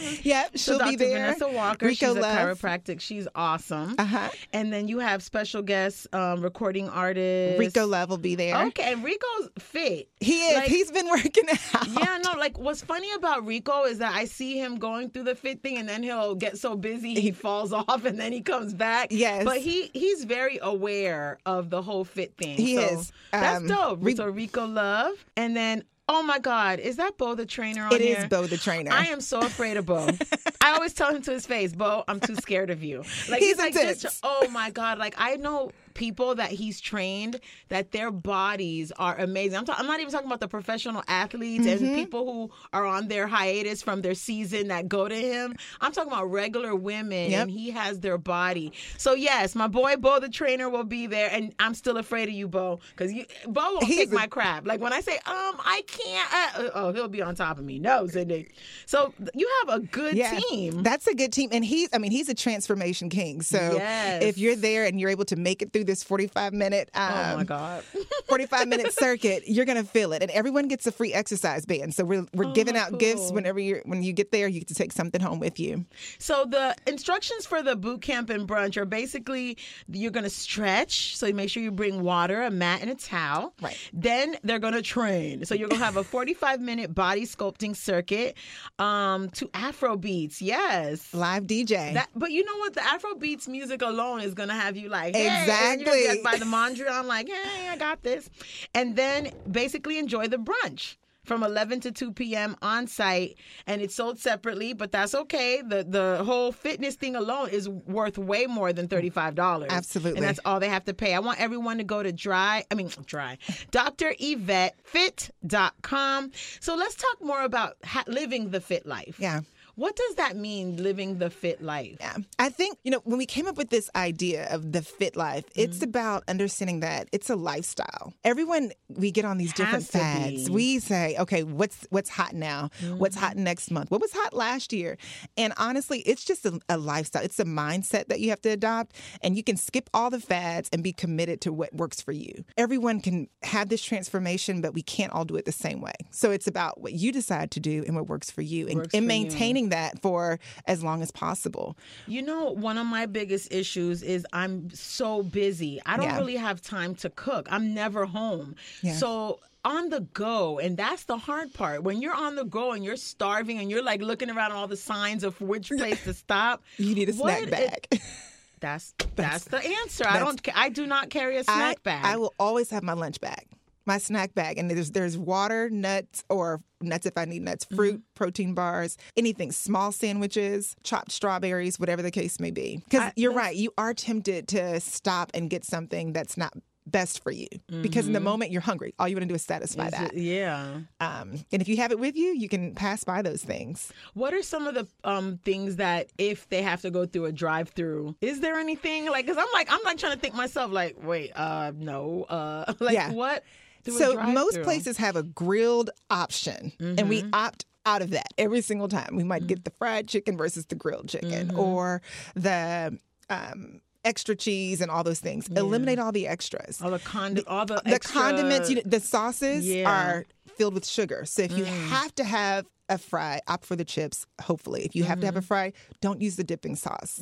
later. 0.02 0.22
Yep, 0.24 0.52
she'll 0.56 0.80
be 0.80 0.84
Dr. 0.86 0.98
there. 0.98 1.18
Vanessa 1.34 1.50
Walker, 1.50 1.86
Rico 1.88 2.14
she's 2.16 2.24
a 2.24 2.28
chiropractic. 2.28 3.02
She's 3.02 3.28
awesome. 3.36 3.96
Uh-huh. 3.98 4.30
And 4.54 4.72
then 4.72 4.88
you 4.88 5.00
have 5.00 5.22
special 5.24 5.62
guests, 5.62 6.08
um, 6.14 6.42
recording 6.42 6.90
artist 6.90 7.60
Rico 7.60 7.86
Love 7.86 8.10
will 8.10 8.18
be 8.18 8.36
there. 8.36 8.56
Okay, 8.68 8.92
and 8.94 9.04
Rico's 9.04 9.50
fit. 9.60 10.10
He 10.20 10.42
is. 10.48 10.56
Like- 10.56 10.70
He's 10.70 10.92
been 10.92 11.08
working 11.10 11.44
out. 11.74 11.88
Yeah, 11.88 12.20
no, 12.24 12.38
like 12.40 12.58
what's 12.58 12.82
funny 12.82 13.12
about 13.14 13.46
Rico 13.46 13.84
is 13.86 13.98
that 14.00 14.14
I 14.16 14.26
see 14.26 14.58
him 14.60 14.78
going 14.78 15.10
through 15.10 15.24
the 15.24 15.36
fit 15.36 15.62
thing 15.62 15.78
and 15.78 15.88
then 15.90 16.04
he'll 16.04 16.36
get 16.36 16.58
so 16.58 16.76
busy 16.76 17.14
he 17.20 17.32
falls 17.32 17.74
off 17.74 18.06
and 18.06 18.20
then 18.20 18.32
he 18.32 18.42
comes 18.42 18.74
back. 18.74 19.08
Yes. 19.12 19.44
But 19.46 19.58
he 19.58 19.90
he's 19.94 20.24
very 20.26 20.60
aware 20.62 21.38
of 21.46 21.70
the 21.70 21.82
whole 21.82 22.04
fit 22.06 22.36
thing. 22.38 22.58
He 22.58 22.76
so 22.76 22.82
is. 22.82 23.12
That's 23.32 23.58
Um, 23.62 23.68
dope. 23.68 24.00
Re- 24.02 24.16
so 24.16 24.26
Rico 24.28 24.66
Love. 24.66 25.14
And 25.36 25.56
then 25.56 25.84
oh 26.10 26.24
my 26.24 26.40
God, 26.40 26.80
is 26.80 26.98
that 26.98 27.18
Bo 27.18 27.36
the 27.36 27.46
trainer 27.46 27.86
on 27.86 27.94
It 27.94 28.02
here? 28.02 28.18
is 28.18 28.26
Bo 28.26 28.46
the 28.48 28.58
trainer. 28.58 28.92
I 28.92 29.06
am 29.06 29.22
so 29.22 29.40
afraid 29.40 29.78
of 29.78 29.86
Bo. 29.86 30.08
I 30.62 30.74
always 30.74 30.94
tell 30.94 31.14
him 31.16 31.22
to 31.22 31.32
his 31.32 31.46
face, 31.46 31.74
Bo, 31.74 32.04
I'm 32.08 32.20
too 32.20 32.36
scared 32.36 32.70
of 32.70 32.84
you. 32.84 33.04
Like 33.30 33.40
He's 33.42 33.58
like 33.58 33.74
intense. 33.76 34.02
just 34.02 34.20
oh 34.24 34.48
my 34.52 34.70
God. 34.72 34.98
Like 34.98 35.16
I 35.18 35.38
know 35.38 35.72
people 35.96 36.36
that 36.36 36.50
he's 36.52 36.80
trained 36.80 37.40
that 37.70 37.92
their 37.92 38.10
bodies 38.12 38.92
are 39.00 39.18
amazing. 39.18 39.58
I'm, 39.58 39.66
ta- 39.66 39.76
I'm 39.78 39.88
not 39.88 40.00
even 40.00 40.12
talking 40.12 40.28
about 40.28 40.40
the 40.40 40.48
professional 40.48 41.04
athletes 41.08 41.66
Mm-hmm. 41.66 41.84
and 41.86 41.96
people 41.96 42.26
who 42.32 42.52
are 42.72 42.86
on 42.86 43.08
their 43.10 43.28
hiatus 43.28 43.82
from 43.82 44.02
their 44.02 44.14
season 44.16 44.68
that 44.70 44.88
go 44.88 45.08
to 45.10 45.16
him. 45.16 45.56
I'm 45.82 45.92
talking 45.92 46.12
about 46.12 46.26
regular 46.32 46.74
women 46.76 47.32
Yep. 47.32 47.42
and 47.42 47.52
he 47.52 47.72
has 47.72 48.00
their 48.02 48.18
body. 48.18 48.72
So 48.98 49.14
yes, 49.14 49.56
my 49.56 49.68
boy 49.68 49.96
Bo 49.96 50.20
the 50.20 50.30
trainer 50.30 50.70
will 50.70 50.84
be 50.84 51.08
there 51.08 51.30
and 51.32 51.54
I'm 51.60 51.74
still 51.74 51.98
afraid 51.98 52.28
of 52.30 52.36
you, 52.36 52.48
Bo, 52.48 52.80
because 52.92 53.12
you 53.12 53.26
Bo 53.48 53.62
won't 53.74 53.84
He's 53.86 53.98
take 53.98 54.12
a- 54.12 54.16
my 54.16 54.28
crap. 54.28 54.68
Like 54.68 54.80
when 54.82 54.94
I 54.94 55.00
say, 55.02 55.16
um, 55.26 55.56
I 55.66 55.84
can't 55.88 56.34
uh, 56.60 56.70
oh, 56.76 56.94
he'll 56.94 57.08
be 57.08 57.22
on 57.22 57.36
top 57.36 57.58
of 57.60 57.66
me. 57.66 57.80
No, 57.80 58.08
Cindy. 58.08 58.50
So 58.86 59.14
you 59.34 59.50
have 59.66 59.76
a 59.76 59.80
good 59.86 60.16
team. 60.16 60.49
That's 60.84 61.08
a 61.08 61.16
good 61.16 61.32
team. 61.32 61.50
And 61.52 61.64
he's, 61.64 61.90
I 61.94 61.98
mean, 61.98 62.12
he's 62.12 62.30
a 62.30 62.34
transformation 62.34 63.10
king. 63.10 63.42
So 63.42 63.58
Yes. 63.58 64.24
if 64.24 64.38
you're 64.38 64.56
there 64.56 64.86
and 64.86 65.00
you're 65.00 65.10
able 65.10 65.26
to 65.26 65.36
make 65.36 65.62
it 65.62 65.72
through 65.74 65.84
this 65.86 66.04
45 66.04 66.54
minute, 66.54 66.90
um, 66.94 67.12
oh 67.14 67.38
my 67.38 67.44
God. 67.44 67.84
45 68.28 68.68
minute 68.68 68.94
circuit, 68.94 69.44
you're 69.48 69.66
going 69.66 69.78
to 69.82 69.88
feel 69.88 70.14
it. 70.14 70.22
And 70.22 70.32
everyone 70.32 70.68
gets 70.68 70.86
a 70.88 70.92
free 70.92 71.14
exercise 71.14 71.66
band. 71.66 71.94
So 71.94 72.04
we're, 72.04 72.26
we're 72.34 72.46
Oh, 72.50 72.54
giving 72.54 72.76
out 72.76 72.98
gifts 73.00 73.32
whenever 73.32 73.60
you're, 73.60 73.82
when 73.86 74.02
you 74.02 74.12
get 74.12 74.32
there, 74.32 74.48
you 74.48 74.60
get 74.60 74.68
to 74.70 74.74
take 74.74 74.92
something 74.92 75.22
home 75.22 75.40
with 75.40 75.60
you. 75.60 75.86
So 76.18 76.46
the 76.50 76.76
instructions 76.88 77.46
for 77.46 77.62
the 77.62 77.76
boot 77.76 78.02
camp 78.02 78.30
and 78.32 78.48
brunch 78.48 78.76
are 78.78 78.86
basically 78.86 79.58
you're 79.88 80.10
going 80.12 80.24
to 80.24 80.30
stretch. 80.32 81.16
So 81.16 81.28
you 81.28 81.34
make 81.34 81.50
sure 81.50 81.62
you 81.62 81.72
bring 81.72 82.02
water, 82.02 82.42
a 82.42 82.50
mat, 82.50 82.82
and 82.82 82.90
a 82.90 82.96
towel. 82.96 83.54
Right. 83.62 83.78
Then 83.94 84.36
they're 84.44 84.58
going 84.60 84.74
to 84.74 84.82
train. 84.82 85.46
So 85.46 85.54
you're 85.54 85.70
going 85.70 85.80
to 85.80 85.86
have 85.86 85.98
a 85.98 86.04
45 86.04 86.60
minute 86.62 86.96
body 86.96 87.26
sculpting 87.26 87.76
circuit 87.76 88.36
um, 88.80 89.30
to 89.32 89.50
Afro 89.54 89.96
beats. 89.98 90.39
Yes. 90.42 91.14
Live 91.14 91.44
DJ. 91.44 91.94
That, 91.94 92.10
but 92.16 92.32
you 92.32 92.44
know 92.46 92.58
what? 92.58 92.74
The 92.74 92.84
Afro 92.84 93.16
beats 93.16 93.48
music 93.48 93.82
alone 93.82 94.22
is 94.22 94.34
gonna 94.34 94.54
have 94.56 94.78
you 94.78 94.90
like, 94.90 95.16
hey, 95.16 95.28
and 95.28 95.82
you're 95.82 95.86
gonna 95.86 95.98
Exactly. 95.98 96.24
by 96.24 96.38
the 96.38 96.46
Mondrian, 96.46 97.06
like, 97.06 97.28
hey, 97.30 97.68
I 97.70 97.78
got 97.78 98.04
this, 98.04 98.30
and 98.74 98.96
then 98.96 99.32
basically 99.50 99.98
enjoy 99.98 100.28
the 100.28 100.38
brunch 100.38 100.96
from 101.26 101.44
11 101.44 101.82
to 101.82 101.92
2 101.92 102.14
p.m. 102.14 102.56
on 102.64 102.88
site, 102.88 103.36
and 103.68 103.84
it's 103.84 103.94
sold 103.94 104.18
separately, 104.18 104.74
but 104.74 104.92
that's 104.92 105.14
okay. 105.14 105.62
the 105.62 105.86
The 105.88 106.24
whole 106.24 106.52
fitness 106.52 106.96
thing 106.96 107.16
alone 107.16 107.50
is 107.50 107.70
worth 107.70 108.18
way 108.18 108.48
more 108.48 108.74
than 108.74 108.88
thirty 108.88 109.12
five 109.12 109.36
dollars. 109.36 109.70
Absolutely. 109.72 110.18
and 110.18 110.28
that's 110.28 110.40
all 110.44 110.60
they 110.60 110.70
have 110.70 110.86
to 110.86 110.94
pay. 110.96 111.14
I 111.14 111.20
want 111.20 111.40
everyone 111.40 111.78
to 111.78 111.84
go 111.84 112.02
to 112.02 112.12
dry, 112.12 112.64
I 112.72 112.76
mean 112.76 112.90
dry, 113.06 113.38
Dr. 113.70 114.16
Yvette 114.18 114.76
Fit.com. 114.84 116.32
So 116.60 116.76
let's 116.76 116.96
talk 116.96 117.22
more 117.22 117.44
about 117.44 117.76
ha- 117.84 118.06
living 118.08 118.50
the 118.50 118.62
fit 118.62 118.86
life. 118.88 119.18
yeah. 119.20 119.42
What 119.80 119.96
does 119.96 120.16
that 120.16 120.36
mean, 120.36 120.76
living 120.84 121.20
the 121.20 121.30
fit 121.30 121.62
life? 121.62 121.96
Yeah. 122.02 122.18
I 122.38 122.50
think, 122.50 122.78
you 122.84 122.92
know, 122.92 123.00
when 123.06 123.18
we 123.18 123.26
came 123.26 123.48
up 123.48 123.56
with 123.56 123.70
this 123.70 123.90
idea 123.96 124.54
of 124.54 124.74
the 124.74 124.82
fit 124.82 125.16
life, 125.16 125.46
it's 125.56 125.78
Mm-hmm. 125.80 125.84
about 125.90 126.24
understanding 126.28 126.82
that 126.82 127.08
it's 127.14 127.30
a 127.30 127.36
lifestyle. 127.38 128.12
Everyone 128.26 128.72
we 128.90 129.12
get 129.12 129.24
on 129.24 129.38
these 129.38 129.54
different 129.54 129.86
fads. 129.86 130.30
be. 130.32 130.38
Mm-hmm. 130.44 130.54
We 130.54 130.80
say, 130.80 131.16
okay, 131.18 131.44
what's 131.44 131.88
what's 131.92 132.10
hot 132.10 132.34
now? 132.34 132.70
What's 132.98 133.16
hot 133.16 133.38
next 133.38 133.72
month? 133.72 133.90
What 133.90 134.02
was 134.02 134.12
hot 134.12 134.34
last 134.34 134.74
year? 134.74 134.98
And 135.38 135.54
honestly, 135.56 136.00
it's 136.00 136.26
just 136.26 136.46
a, 136.46 136.60
a 136.68 136.78
lifestyle. 136.78 137.24
It's 137.24 137.40
a 137.40 137.46
mindset 137.46 138.08
that 138.10 138.20
you 138.20 138.30
have 138.32 138.42
to 138.42 138.50
adopt 138.50 138.96
and 139.24 139.38
you 139.38 139.44
can 139.44 139.56
skip 139.56 139.90
all 139.94 140.10
the 140.10 140.20
fads 140.20 140.70
and 140.74 140.84
be 140.84 140.92
committed 140.92 141.40
to 141.42 141.54
what 141.54 141.74
works 141.74 142.02
for 142.02 142.12
you. 142.12 142.44
Everyone 142.58 143.00
can 143.00 143.28
have 143.44 143.70
this 143.70 143.82
transformation, 143.82 144.60
but 144.60 144.74
we 144.74 144.82
can't 144.82 145.14
all 145.14 145.24
do 145.24 145.38
it 145.38 145.46
the 145.46 145.54
same 145.54 145.80
way. 145.80 145.94
So 146.12 146.32
it's 146.32 146.48
about 146.48 146.82
what 146.82 146.92
you 146.94 147.14
decide 147.14 147.52
to 147.52 147.62
do 147.62 147.84
and 147.88 147.96
what 147.96 148.08
works 148.08 148.30
for 148.30 148.42
you 148.42 148.68
and, 148.68 148.82
and 148.94 149.08
you. 149.30 149.69
That 149.70 150.02
for 150.02 150.40
as 150.66 150.84
long 150.84 151.02
as 151.02 151.12
possible. 151.12 151.78
You 152.08 152.22
know, 152.22 152.52
one 152.52 152.78
of 152.78 152.86
my 152.86 153.06
biggest 153.06 153.52
issues 153.54 154.02
is 154.04 154.26
I'm 154.34 154.70
so 154.72 155.24
busy. 155.24 155.80
I 155.86 155.98
don't 155.98 156.06
Yeah. 156.06 156.18
really 156.18 156.36
have 156.38 156.62
time 156.62 156.96
to 156.96 157.10
cook. 157.10 157.48
I'm 157.52 157.74
never 157.74 158.06
home. 158.06 158.56
Yeah. 158.82 158.94
So 158.94 159.40
on 159.66 159.90
the 159.90 160.00
go, 160.14 160.58
and 160.60 160.78
that's 160.78 161.04
the 161.04 161.18
hard 161.18 161.54
part. 161.54 161.84
When 161.84 162.02
you're 162.02 162.16
on 162.16 162.36
the 162.36 162.46
go 162.46 162.72
and 162.72 162.84
you're 162.84 162.96
starving 162.96 163.60
and 163.60 163.70
you're 163.70 163.84
like 163.84 164.02
looking 164.02 164.30
around 164.30 164.54
all 164.54 164.68
the 164.68 164.78
signs 164.78 165.24
of 165.24 165.40
which 165.42 165.70
place 165.70 166.02
to 166.06 166.14
stop, 166.14 166.64
You 166.78 166.96
need 166.96 167.10
a 167.10 167.14
what 167.14 167.38
snack 167.38 167.62
it- 167.62 167.90
bag. 167.90 168.02
That's 168.62 168.94
that's 169.16 169.46
the 169.46 169.66
answer. 169.66 170.06
I 170.06 170.20
don't. 170.20 170.42
I 170.54 170.68
do 170.68 170.86
not 170.86 171.10
carry 171.10 171.38
a 171.38 171.46
snack 171.46 171.82
bag. 171.82 172.04
I 172.04 172.18
will 172.18 172.34
always 172.38 172.70
have 172.72 172.84
my 172.84 172.92
lunch 172.92 173.22
bag, 173.22 173.46
my 173.90 173.98
snack 173.98 174.34
bag, 174.36 174.58
and 174.58 174.70
there's 174.72 174.92
there's 174.92 175.18
water, 175.18 175.70
nuts, 175.70 176.24
or 176.30 176.62
nuts 176.80 177.06
if 177.06 177.18
I 177.18 177.26
need 177.26 177.42
nuts, 177.42 177.66
Mm-hmm. 177.66 177.76
fruit, 177.76 178.02
protein 178.16 178.54
bars, 178.54 178.98
anything, 179.18 179.52
small 179.52 179.92
sandwiches, 179.92 180.76
chopped 180.84 181.12
strawberries, 181.12 181.80
whatever 181.80 182.02
the 182.02 182.12
case 182.12 182.40
may 182.40 182.52
be. 182.52 182.82
Because 182.86 183.12
you're 183.18 183.34
right, 183.34 183.56
you 183.56 183.74
are 183.78 183.94
tempted 183.94 184.48
to 184.50 184.80
stop 184.80 185.32
and 185.34 185.50
get 185.50 185.66
something 185.66 186.14
that's 186.14 186.38
not 186.38 186.54
best 186.88 187.22
for 187.22 187.30
you 187.30 187.48
because 187.84 188.08
in 188.08 188.14
the 188.14 188.20
moment 188.20 188.50
you're 188.52 188.64
hungry 188.64 188.96
all 188.98 189.08
you 189.08 189.16
want 189.16 189.22
to 189.22 189.28
do 189.28 189.36
is 189.36 189.44
satisfy 189.44 189.90
Mm-hmm. 189.92 190.04
Is 190.06 190.10
that 190.10 190.18
it- 190.18 190.24
yeah. 190.24 190.80
um, 191.00 191.28
and 191.52 191.62
if 191.62 191.68
you 191.70 191.78
have 191.78 191.92
it 191.92 192.00
with 192.00 192.16
you 192.16 192.30
you 192.36 192.50
can 192.50 192.74
pass 192.74 193.04
by 193.04 193.22
those 193.22 193.44
things 193.44 193.94
What 194.16 194.34
are 194.34 194.42
some 194.42 194.66
of 194.66 194.74
the 194.74 194.88
um 195.04 195.38
things 195.46 195.76
that 195.76 196.08
if 196.18 196.50
they 196.50 196.64
have 196.64 196.82
to 196.82 196.90
go 196.90 197.06
through 197.06 197.26
a 197.26 197.32
drive-through, 197.32 198.16
is 198.22 198.40
there 198.40 198.56
anything 198.58 199.06
like? 199.06 199.24
Because 199.28 199.38
I'm 199.38 199.52
like 199.54 199.72
I'm 199.72 199.82
like 199.86 200.00
trying 200.00 200.14
to 200.16 200.20
think 200.20 200.34
myself 200.34 200.72
like, 200.72 200.96
wait, 201.04 201.30
uh, 201.36 201.74
no, 201.78 202.24
uh, 202.24 202.74
like 202.80 202.96
Yeah. 202.96 203.12
what? 203.12 203.44
So 203.88 204.22
most 204.24 204.62
places 204.64 204.98
have 204.98 205.16
a 205.16 205.24
grilled 205.24 205.90
option 206.10 206.72
and 206.80 207.08
we 207.10 207.22
Mm-hmm. 207.22 207.34
opt 207.34 207.66
out 207.86 208.02
of 208.02 208.10
that 208.12 208.28
every 208.38 208.62
single 208.62 208.88
time 208.88 209.16
we 209.16 209.24
might 209.24 209.48
get 209.48 209.64
the 209.64 209.72
fried 209.80 210.08
chicken 210.08 210.38
versus 210.38 210.66
the 210.66 210.76
grilled 210.76 211.08
chicken 211.10 211.48
Mm-hmm. 211.50 211.60
or 211.60 212.02
the 212.36 212.98
um, 213.30 213.82
extra 214.06 214.36
cheese 214.36 214.82
and 214.82 214.90
all 214.92 215.04
those 215.04 215.20
things 215.20 215.48
eliminate 215.50 216.00
all 216.00 216.12
the 216.12 216.28
extras 216.28 216.82
all 216.82 216.92
the 216.92 217.00
condi- 217.00 217.44
all 217.48 217.66
the 217.66 217.82
the 217.86 217.92
extra- 217.92 218.22
condiments 218.22 218.70
you 218.70 218.78
know, 218.78 218.82
the 218.86 219.00
sauces 219.00 219.68
Yeah. 219.68 219.90
are 219.90 220.26
filled 220.58 220.74
with 220.74 220.86
sugar 220.88 221.26
so 221.26 221.42
if 221.44 221.52
you 221.58 221.64
Mm. 221.66 221.88
have 221.90 222.14
to 222.16 222.24
have 222.24 222.66
a 222.90 222.98
fry 222.98 223.40
opt 223.48 223.66
for 223.66 223.76
the 223.76 223.86
chips 223.86 224.26
hopefully 224.42 224.84
if 224.84 224.96
you 224.96 225.04
have 225.04 225.20
to 225.20 225.26
have 225.26 225.36
Mm-hmm. 225.36 225.40
a 225.40 225.42
fry 225.44 225.74
don't 226.02 226.22
use 226.22 226.36
the 226.36 226.44
dipping 226.44 226.76
sauce 226.76 227.20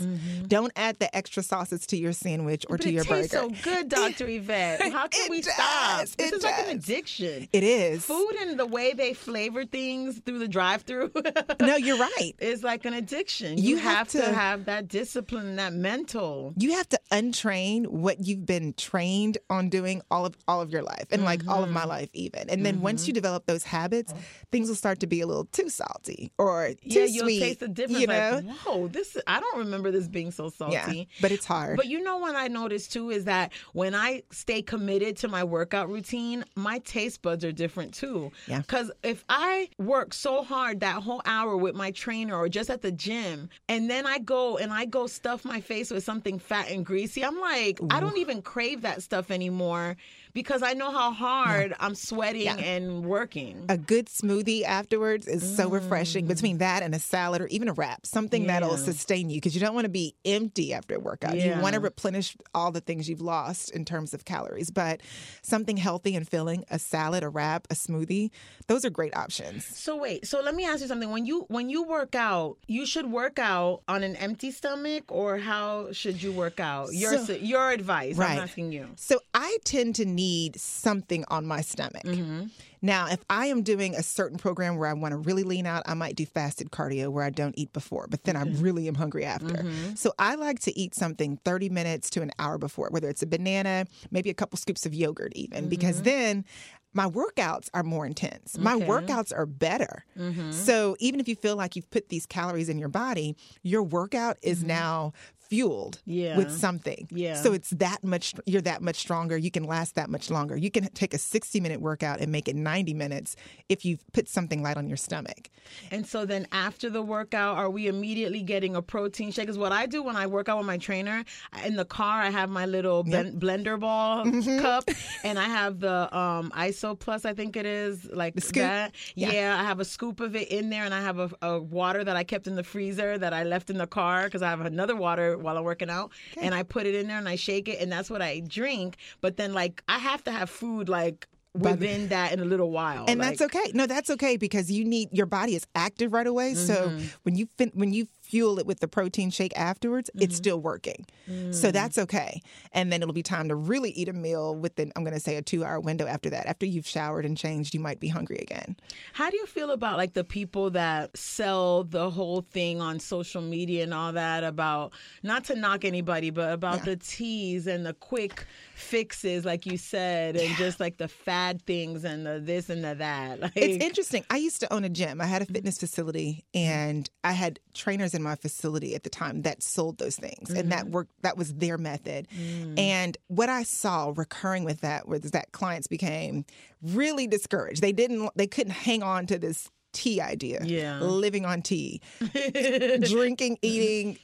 don't 0.48 0.72
add 0.76 0.98
the 1.00 1.14
extra 1.16 1.44
sauces 1.44 1.86
to 1.88 1.98
your 1.98 2.14
sandwich 2.14 2.66
or 2.70 2.78
But 2.78 2.84
to 2.84 2.92
your 2.92 3.04
burger 3.04 3.28
so 3.28 3.50
good, 3.64 3.90
Dr. 3.90 4.28
Yvette. 4.30 4.82
How 4.92 5.08
can 5.08 5.30
we 5.30 5.42
does. 5.42 5.54
stop? 5.54 6.02
This 6.02 6.16
It 6.18 6.34
is 6.36 6.44
like 6.44 6.60
an 6.70 6.78
addiction. 6.78 7.48
it 7.52 7.64
is 7.64 8.06
Food 8.06 8.36
and 8.40 8.58
the 8.60 8.66
way 8.66 8.94
they 8.94 9.14
flavor 9.14 9.66
things 9.66 10.20
through 10.26 10.40
the 10.40 10.48
drive-through 10.48 11.12
no 11.62 11.76
you're 11.76 11.98
right 11.98 12.34
It's 12.40 12.64
like 12.64 12.86
an 12.86 12.94
addiction. 12.94 13.58
You, 13.58 13.72
You 13.72 13.78
have, 13.78 13.98
have 13.98 14.08
to, 14.10 14.22
to- 14.22 14.34
have 14.34 14.66
that 14.66 14.88
discipline, 14.88 15.56
that 15.58 15.74
mental. 15.74 16.54
you 16.58 16.74
have 16.74 16.88
to 16.90 17.00
untrain 17.12 17.88
what 17.88 18.26
you've 18.26 18.46
been 18.46 18.74
trained 18.78 19.38
on 19.50 19.70
doing 19.70 20.02
all 20.12 20.26
of 20.26 20.36
all 20.48 20.62
of 20.62 20.70
your 20.72 20.82
life 20.84 21.06
and 21.12 21.24
like 21.24 21.46
all 21.48 21.64
of 21.64 21.70
my 21.72 21.82
Mm-hmm. 21.82 21.90
life 21.90 22.10
even 22.14 22.50
and 22.50 22.66
then 22.66 22.82
once 22.82 23.08
you 23.08 23.14
develop 23.14 23.46
those 23.46 23.64
habits 23.64 24.14
things 24.52 24.68
will 24.68 24.76
start 24.76 25.00
to 25.02 25.08
be 25.08 25.22
a 25.22 25.28
little 25.28 25.46
too 25.58 25.70
salty 25.70 26.32
or 26.38 26.70
too 26.70 26.76
yeah, 26.84 27.06
you'll 27.06 27.26
sweet. 27.26 27.40
taste 27.40 27.60
the 27.60 27.68
difference. 27.68 28.02
You 28.02 28.08
know, 28.08 28.42
Like, 28.46 28.58
whoa, 28.60 28.88
this 28.88 29.18
I 29.28 29.40
don't 29.40 29.58
remember 29.60 29.92
this 29.92 30.08
being 30.08 30.32
so 30.32 30.50
salty. 30.50 30.74
yeah, 30.76 31.04
but 31.22 31.32
it's 31.32 31.46
hard. 31.46 31.78
But 31.78 31.88
you 31.88 32.04
know 32.04 32.18
what 32.18 32.36
I 32.36 32.48
noticed 32.48 32.94
too 32.94 33.10
is 33.10 33.26
that 33.26 33.52
when 33.74 33.96
I 33.96 34.24
stay 34.32 34.62
committed 34.62 35.18
to 35.18 35.28
my 35.28 35.44
workout 35.44 35.90
routine, 35.90 36.46
my 36.56 36.80
taste 36.80 37.22
buds 37.22 37.44
are 37.44 37.52
different 37.52 37.94
too. 37.94 38.32
Yeah. 38.48 38.60
Because 38.60 38.92
if 39.04 39.26
I 39.30 39.70
work 39.78 40.14
so 40.14 40.44
hard 40.44 40.82
that 40.82 41.02
whole 41.04 41.22
hour 41.26 41.58
with 41.58 41.76
my 41.76 41.92
trainer 41.92 42.36
or 42.36 42.50
just 42.50 42.70
at 42.70 42.82
the 42.82 42.92
gym, 42.92 43.50
and 43.68 43.90
then 43.90 44.06
I 44.06 44.20
go 44.20 44.58
and 44.58 44.72
I 44.72 44.86
go 44.86 45.08
stuff 45.08 45.44
my 45.46 45.62
face 45.62 45.92
with 45.92 46.04
something 46.04 46.40
fat 46.40 46.70
and 46.70 46.86
greasy, 46.86 47.24
I'm 47.26 47.40
like, 47.40 47.80
I 47.90 48.00
don't 48.00 48.18
even 48.18 48.42
crave 48.42 48.82
that 48.82 49.02
stuff 49.04 49.32
anymore 49.32 49.98
because 50.38 50.62
I 50.62 50.74
know 50.74 50.92
how 50.92 51.12
hard 51.12 51.74
I'm 51.80 51.96
sweating 51.96 52.44
Yeah. 52.44 52.58
and 52.58 53.04
working. 53.06 53.66
a 53.70 53.78
good 53.78 54.06
smoothie 54.06 54.62
afterwards 54.64 55.28
is 55.28 55.42
so 55.58 55.68
refreshing 55.68 56.26
Mm. 56.26 56.28
between 56.28 56.58
that 56.60 56.84
and 56.84 56.94
a 56.94 57.00
salad 57.00 57.42
or 57.42 57.48
even 57.48 57.68
a 57.68 57.74
wrap, 57.74 58.06
something 58.06 58.46
that'll 58.46 58.78
sustain 58.78 59.32
you 59.32 59.38
because 59.38 59.56
you 59.56 59.62
don't 59.62 59.74
want 59.74 59.86
to 59.86 59.90
be 60.04 60.14
empty 60.26 60.74
after 60.74 60.94
a 60.96 61.00
workout. 61.00 61.36
You 61.36 61.56
want 61.60 61.74
to 61.74 61.80
replenish 61.80 62.38
all 62.54 62.72
the 62.72 62.82
things 62.82 63.10
you've 63.10 63.20
lost 63.36 63.72
in 63.72 63.84
terms 63.84 64.14
of 64.14 64.26
calories, 64.26 64.70
but 64.70 65.02
something 65.42 65.76
healthy 65.78 66.16
and 66.16 66.28
filling, 66.28 66.66
a 66.70 66.78
salad, 66.78 67.24
a 67.24 67.30
wrap, 67.30 67.66
a 67.72 67.74
smoothie, 67.74 68.30
those 68.68 68.86
are 68.86 68.92
great 68.92 69.16
options. 69.18 69.66
So 69.66 69.96
wait, 69.96 70.28
so 70.28 70.40
let 70.42 70.54
me 70.54 70.66
ask 70.66 70.82
you 70.82 70.88
something. 70.88 71.10
When 71.10 71.26
you 71.26 71.46
when 71.48 71.70
you 71.72 71.82
work 71.82 72.14
out, 72.14 72.58
you 72.68 72.86
should 72.86 73.10
work 73.12 73.40
out 73.40 73.82
on 73.88 74.04
an 74.04 74.16
empty 74.18 74.52
stomach, 74.52 75.06
or 75.08 75.40
how 75.40 75.92
should 75.94 76.22
you 76.22 76.32
work 76.32 76.60
out? 76.60 76.94
Your 76.94 77.26
So- 77.26 77.34
your 77.34 77.72
advice. 77.72 78.16
Right. 78.18 78.38
I'm 78.38 78.44
asking 78.44 78.72
you. 78.72 78.86
So 78.98 79.20
I 79.34 79.58
tend 79.64 79.96
to 79.96 80.06
need 80.06 80.27
something 80.56 81.24
on 81.30 81.46
my 81.46 81.62
stomach. 81.62 82.04
Mm-hmm. 82.04 82.46
Now, 82.82 83.08
if 83.08 83.20
I 83.30 83.48
am 83.48 83.64
doing 83.64 83.96
a 83.96 84.04
certain 84.04 84.38
program 84.38 84.78
where 84.78 84.88
I 84.88 84.94
want 84.94 85.12
to 85.12 85.18
really 85.18 85.44
lean 85.44 85.66
out, 85.66 85.84
I 85.86 85.96
might 85.96 86.16
do 86.16 86.26
fasted 86.26 86.70
cardio 86.70 87.10
where 87.10 87.24
I 87.24 87.32
don't 87.32 87.58
eat 87.58 87.74
before, 87.74 88.08
but 88.08 88.24
then 88.24 88.36
I 88.36 88.44
mm-hmm. 88.44 88.62
really 88.62 88.88
am 88.88 88.96
hungry 88.96 89.26
after. 89.26 89.56
Mm-hmm. 89.56 89.96
So 89.96 90.14
I 90.20 90.36
like 90.36 90.60
to 90.62 90.78
eat 90.78 90.94
something 90.94 91.38
30 91.44 91.70
minutes 91.70 92.10
to 92.12 92.22
an 92.22 92.32
hour 92.38 92.58
before, 92.58 92.90
whether 92.92 93.10
it's 93.10 93.24
a 93.24 93.28
banana, 93.28 93.86
maybe 94.12 94.30
a 94.30 94.36
couple 94.36 94.58
scoops 94.58 94.86
of 94.86 94.94
yogurt, 94.94 95.34
even, 95.36 95.70
because 95.70 96.04
then 96.04 96.46
my 96.94 97.08
workouts 97.08 97.70
are 97.74 97.84
more 97.84 98.06
intense. 98.06 98.58
My 98.58 98.76
workouts 98.76 99.36
are 99.36 99.46
better. 99.46 100.04
So 100.52 100.96
even 101.00 101.20
if 101.20 101.28
you 101.28 101.36
feel 101.36 101.56
like 101.56 101.76
you've 101.76 101.90
put 101.90 102.10
these 102.10 102.26
calories 102.26 102.70
in 102.70 102.80
your 102.80 102.90
body, 102.90 103.36
your 103.62 103.84
workout 103.84 104.38
is 104.42 104.64
now 104.64 105.14
fueled 105.50 106.00
Yeah. 106.06 106.38
with 106.38 106.52
something. 106.52 107.08
Yeah. 107.12 107.36
So 107.42 107.54
it's 107.54 107.70
that 107.72 108.04
much 108.04 108.34
you're 108.46 108.62
that 108.62 108.82
much 108.82 108.98
stronger. 108.98 109.38
You 109.38 109.52
can 109.52 109.64
last 109.64 109.96
that 109.96 110.10
much 110.10 110.30
longer. 110.30 110.56
You 110.58 110.72
can 110.72 110.86
take 110.94 111.14
a 111.14 111.18
60 111.18 111.60
minute 111.60 111.82
workout 111.82 112.20
and 112.20 112.32
make 112.32 112.48
it 112.48 112.56
90 112.56 112.94
minutes 112.94 113.36
if 113.70 113.86
you 113.86 113.98
put 114.14 114.28
something 114.30 114.62
light 114.62 114.78
on 114.78 114.88
your 114.88 114.98
stomach. 114.98 115.50
And 115.92 116.06
so 116.06 116.26
then 116.26 116.48
after 116.52 116.90
the 116.90 117.02
workout, 117.02 117.58
are 117.58 117.70
we 117.70 117.88
immediately 117.88 118.42
getting 118.42 118.76
a 118.76 118.82
protein 118.82 119.32
shake? 119.32 119.46
Because 119.48 119.58
what 119.58 119.72
I 119.72 119.86
do 119.86 120.02
when 120.04 120.16
I 120.16 120.28
work 120.28 120.50
out 120.50 120.58
with 120.58 120.68
my 120.68 120.78
trainer 120.78 121.24
in 121.66 121.76
the 121.76 121.86
car, 121.86 122.22
I 122.22 122.30
have 122.30 122.50
my 122.50 122.66
little 122.66 123.04
ben- 123.04 123.40
blender 123.40 123.80
ball 123.80 124.26
Mm-hmm. 124.26 124.60
cup, 124.62 124.84
and 125.24 125.38
I 125.38 125.44
have 125.46 125.80
the 125.80 126.16
um, 126.18 126.52
ISO 126.56 126.98
Plus, 126.98 127.26
I 127.26 127.34
think 127.34 127.56
it 127.56 127.66
is, 127.66 128.06
like 128.12 128.36
that. 128.36 128.94
Yeah. 129.16 129.32
Yeah. 129.32 129.58
I 129.60 129.64
have 129.64 129.80
a 129.80 129.86
scoop 129.86 130.20
of 130.20 130.36
it 130.36 130.48
in 130.50 130.70
there, 130.70 130.84
and 130.84 130.94
I 130.94 131.02
have 131.02 131.20
a, 131.20 131.30
a 131.42 131.60
water 131.60 132.04
that 132.04 132.16
I 132.16 132.24
kept 132.24 132.48
in 132.48 132.56
the 132.56 132.64
freezer 132.64 133.18
that 133.18 133.34
I 133.34 133.44
left 133.44 133.70
in 133.70 133.78
the 133.78 133.88
car 133.88 134.24
because 134.26 134.42
I 134.42 134.50
have 134.50 134.62
another 134.62 134.96
water 134.96 135.37
while 135.40 135.58
I'm 135.58 135.64
working 135.64 135.90
out, 135.90 136.12
and 136.42 136.54
I 136.56 136.64
put 136.64 136.86
it 136.86 136.96
in 136.96 137.08
there 137.08 137.18
and 137.18 137.28
I 137.30 137.36
shake 137.36 137.68
it, 137.68 137.80
and 137.82 137.92
that's 137.92 138.10
what 138.10 138.22
I 138.22 138.42
drink. 138.42 138.98
But 139.22 139.38
then 139.38 139.54
like 139.54 139.84
I 139.88 139.98
have 140.00 140.24
to 140.26 140.32
have 140.32 140.50
food 140.50 140.90
like. 140.90 141.28
Within 141.54 142.10
that, 142.16 142.34
in 142.34 142.40
a 142.40 142.46
little 142.46 142.70
while, 142.70 143.06
And 143.08 143.20
like- 143.20 143.30
that's 143.40 143.42
okay. 143.56 143.72
No, 143.74 143.88
that's 143.88 144.12
okay 144.12 144.38
because 144.38 144.70
you 144.72 144.86
need 144.86 145.10
your 145.12 145.26
body 145.26 145.56
is 145.56 145.66
active 145.74 146.14
right 146.14 146.28
away. 146.28 146.54
So 146.54 146.90
Mm-hmm. 146.90 147.06
when 147.24 147.36
you 147.36 147.48
fin- 147.58 147.72
when 147.74 147.94
you 147.94 148.06
fuel 148.30 148.60
it 148.60 148.66
with 148.66 148.80
the 148.80 148.88
protein 148.88 149.30
shake 149.30 149.58
afterwards, 149.58 150.10
it's 150.16 150.26
Mm-hmm. 150.26 150.34
still 150.36 150.60
working. 150.60 151.06
Mm. 151.30 151.54
So 151.56 151.72
that's 151.72 151.98
okay. 151.98 152.42
And 152.74 152.92
then 152.92 153.02
it'll 153.02 153.14
be 153.14 153.24
time 153.24 153.48
to 153.50 153.56
really 153.56 153.92
eat 153.92 154.10
a 154.10 154.14
meal 154.14 154.54
within 154.56 154.92
I'm 154.96 155.04
going 155.04 155.14
to 155.14 155.20
say 155.20 155.36
a 155.38 155.42
2-hour 155.42 155.80
window 155.80 156.06
after 156.06 156.30
that. 156.32 156.46
After 156.46 156.66
you've 156.66 156.88
showered 156.88 157.26
and 157.26 157.38
changed, 157.38 157.74
you 157.74 157.80
might 157.80 158.00
be 158.00 158.08
hungry 158.10 158.38
again. 158.42 158.76
How 159.14 159.30
do 159.30 159.38
you 159.38 159.46
feel 159.46 159.72
about 159.72 159.98
like 159.98 160.14
the 160.14 160.24
people 160.24 160.70
that 160.72 161.16
sell 161.18 161.84
the 161.86 162.10
whole 162.10 162.42
thing 162.42 162.82
on 162.82 163.00
social 163.00 163.42
media 163.42 163.84
and 163.84 163.94
all 163.94 164.12
that 164.14 164.44
about 164.44 164.94
not 165.24 165.46
to 165.46 165.56
knock 165.56 165.86
anybody, 165.86 166.30
but 166.30 166.52
about 166.52 166.84
the 166.86 166.96
teas 166.98 167.68
and 167.68 167.86
the 167.86 167.94
quick 167.94 168.46
fixes, 168.76 169.46
like 169.46 169.66
you 169.66 169.78
said, 169.78 170.36
and 170.36 170.56
just 170.56 170.80
like 170.80 170.98
the 170.98 171.08
fad 171.08 171.62
things 171.64 172.04
and 172.04 172.26
the 172.26 172.40
this 172.40 172.70
and 172.70 172.84
the 172.84 172.96
that. 172.96 173.40
Like, 173.40 173.52
It's 173.56 173.84
interesting. 173.84 174.24
I 174.30 174.38
used 174.38 174.60
to 174.62 174.74
own 174.74 174.84
a 174.84 174.90
gym. 174.90 175.22
I 175.22 175.26
had 175.26 175.42
a 175.42 175.46
fitness 175.46 175.78
facility 175.80 176.46
and 176.54 177.10
I 177.24 177.32
had 177.32 177.60
trainers 177.74 178.14
in 178.18 178.24
my 178.24 178.36
facility 178.36 178.94
at 178.96 179.04
the 179.04 179.10
time 179.10 179.44
that 179.44 179.64
sold 179.64 179.98
those 179.98 180.18
things 180.18 180.50
and 180.50 180.72
that 180.74 180.84
mm-hmm. 180.84 180.92
worked 180.92 181.12
that 181.22 181.38
was 181.38 181.54
their 181.54 181.78
method. 181.78 182.28
Mm. 182.38 182.78
And 182.78 183.18
what 183.28 183.48
I 183.48 183.64
saw 183.64 184.12
recurring 184.14 184.66
with 184.66 184.82
that 184.82 185.08
was 185.08 185.32
that 185.32 185.54
clients 185.54 185.88
became 185.88 186.44
really 186.82 187.28
discouraged. 187.28 187.82
They 187.82 187.94
didn't 187.94 188.30
they 188.36 188.48
couldn't 188.48 188.74
hang 188.74 189.04
on 189.04 189.28
to 189.28 189.40
this 189.40 189.70
tea 189.94 190.20
idea. 190.20 190.62
Yeah. 190.64 191.00
Living 191.00 191.46
on 191.46 191.62
tea. 191.62 192.02
drinking, 193.02 193.58
eating 193.62 194.18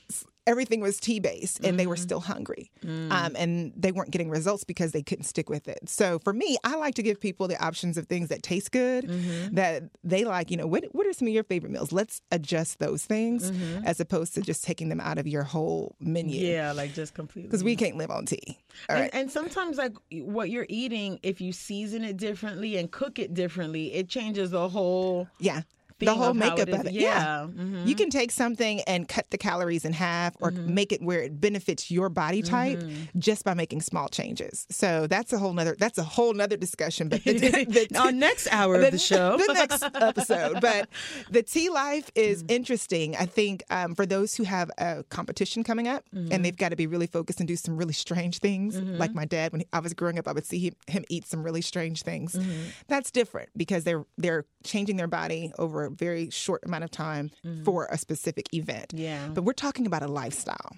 everything 0.47 0.81
was 0.81 0.99
tea 0.99 1.19
based 1.19 1.63
and 1.63 1.79
they 1.79 1.87
were 1.87 1.95
mm. 1.95 1.99
still 1.99 2.19
hungry 2.19 2.71
mm. 2.83 3.11
um, 3.11 3.35
and 3.37 3.73
they 3.75 3.91
weren't 3.91 4.11
getting 4.11 4.29
results 4.29 4.63
because 4.63 4.91
they 4.91 5.01
couldn't 5.01 5.25
stick 5.25 5.49
with 5.49 5.67
it. 5.67 5.79
So 5.87 6.19
for 6.19 6.33
me 6.33 6.57
i 6.63 6.75
like 6.75 6.95
to 6.95 7.03
give 7.03 7.19
people 7.19 7.47
the 7.47 7.61
options 7.63 7.97
of 7.97 8.07
things 8.07 8.29
that 8.29 8.43
taste 8.43 8.71
good 8.71 9.05
mm-hmm. 9.05 9.55
that 9.55 9.83
they 10.03 10.23
like 10.25 10.51
you 10.51 10.57
know 10.57 10.67
what, 10.67 10.85
what 10.91 11.07
are 11.07 11.13
some 11.13 11.27
of 11.27 11.33
your 11.33 11.43
favorite 11.43 11.71
meals? 11.71 11.91
Let's 11.91 12.21
adjust 12.31 12.79
those 12.79 13.05
things 13.05 13.51
mm-hmm. 13.51 13.85
as 13.85 13.99
opposed 13.99 14.33
to 14.35 14.41
just 14.41 14.63
taking 14.63 14.89
them 14.89 14.99
out 14.99 15.17
of 15.17 15.27
your 15.27 15.43
whole 15.43 15.95
menu. 15.99 16.39
Yeah, 16.39 16.71
like 16.71 16.93
just 16.93 17.13
completely. 17.13 17.47
because 17.47 17.63
we 17.63 17.75
can't 17.75 17.97
live 17.97 18.11
on 18.11 18.25
tea. 18.25 18.59
All 18.89 18.95
right. 18.95 19.09
And, 19.13 19.23
and 19.23 19.31
sometimes, 19.31 19.77
like 19.77 19.93
what 20.11 20.49
you're 20.49 20.65
eating, 20.69 21.19
if 21.23 21.41
you 21.41 21.51
season 21.51 22.03
it 22.03 22.17
differently 22.17 22.77
and 22.77 22.91
cook 22.91 23.19
it 23.19 23.33
differently, 23.33 23.93
it 23.93 24.09
changes 24.09 24.51
the 24.51 24.69
whole 24.69 25.27
yeah 25.39 25.61
the 26.05 26.13
whole 26.13 26.33
makeup 26.33 26.69
of 26.69 26.85
it 26.87 26.93
Yeah. 26.93 27.47
Mhm. 27.49 27.87
You 27.87 27.95
can 27.95 28.09
take 28.09 28.31
something 28.31 28.81
and 28.81 29.07
cut 29.07 29.29
the 29.29 29.37
calories 29.37 29.85
in 29.85 29.93
half 29.93 30.35
or 30.39 30.51
Mm-hmm. 30.51 30.73
make 30.73 30.91
it 30.91 31.01
where 31.01 31.21
it 31.23 31.39
benefits 31.41 31.89
your 31.89 32.09
body 32.09 32.41
type 32.41 32.81
just 33.17 33.43
by 33.43 33.53
making 33.53 33.81
small 33.81 34.07
changes. 34.09 34.65
So 34.69 35.07
that's 35.07 35.33
a 35.33 35.37
whole 35.39 35.53
nother 35.53 35.75
that's 35.79 35.97
a 35.97 36.03
whole 36.03 36.33
nother 36.33 36.57
discussion. 36.57 37.09
But 37.09 37.23
the, 37.23 37.31
the, 37.89 37.97
Our 37.99 38.11
next 38.11 38.47
hour 38.51 38.75
of 38.75 38.91
the 38.91 38.97
show. 38.97 39.37
the 39.47 39.53
next 39.53 39.83
episode. 39.83 40.61
But 40.61 40.89
the 41.29 41.43
tea 41.43 41.69
life 41.69 42.11
is 42.15 42.43
Mm. 42.43 42.51
interesting. 42.51 43.15
I 43.15 43.25
think 43.25 43.63
um, 43.69 43.95
for 43.95 44.05
those 44.05 44.35
who 44.35 44.43
have 44.43 44.69
a 44.77 45.03
competition 45.09 45.63
coming 45.63 45.87
up 45.87 46.03
Mm-hmm. 46.13 46.31
and 46.31 46.43
they've 46.45 46.55
got 46.57 46.69
to 46.69 46.75
be 46.75 46.85
really 46.87 47.07
focused 47.07 47.39
and 47.39 47.47
do 47.47 47.55
some 47.55 47.75
really 47.77 47.93
strange 47.93 48.39
things. 48.39 48.79
Like 48.79 49.13
my 49.13 49.25
dad, 49.25 49.51
when 49.51 49.61
he, 49.61 49.67
I 49.73 49.79
was 49.79 49.93
growing 49.93 50.19
up, 50.19 50.27
I 50.27 50.31
would 50.33 50.45
see 50.45 50.59
him, 50.59 50.73
him 50.87 51.03
eat 51.09 51.25
some 51.27 51.43
really 51.43 51.61
strange 51.61 52.01
things. 52.03 52.33
Mm-hmm. 52.33 52.51
That's 52.87 53.09
different 53.11 53.49
because 53.55 53.83
they're 53.83 54.05
they're 54.17 54.45
changing 54.63 54.97
their 54.97 55.07
body 55.07 55.51
over 55.57 55.89
very 55.93 56.29
short 56.29 56.61
amount 56.65 56.83
of 56.83 56.91
time 56.91 57.31
for 57.63 57.87
a 57.91 57.97
specific 57.97 58.53
event. 58.53 58.89
Mm-hmm. 58.89 59.03
Yeah. 59.03 59.27
But 59.33 59.43
we're 59.43 59.53
talking 59.53 59.85
about 59.87 60.03
a 60.03 60.07
lifestyle. 60.07 60.71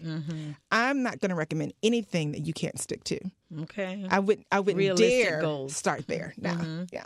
I'm 0.72 1.04
not 1.04 1.20
going 1.20 1.30
to 1.30 1.36
recommend 1.36 1.74
anything 1.84 2.32
that 2.34 2.46
you 2.46 2.54
can't 2.54 2.80
stick 2.80 3.04
to. 3.06 3.20
Okay. 3.62 4.06
I 4.10 4.20
would 4.20 4.44
I 4.52 4.60
wouldn't 4.60 4.78
Realistic 4.78 5.26
dare 5.26 5.42
goals. 5.42 5.76
start 5.76 6.08
there. 6.08 6.34
now. 6.38 6.86
Yeah. 6.92 7.06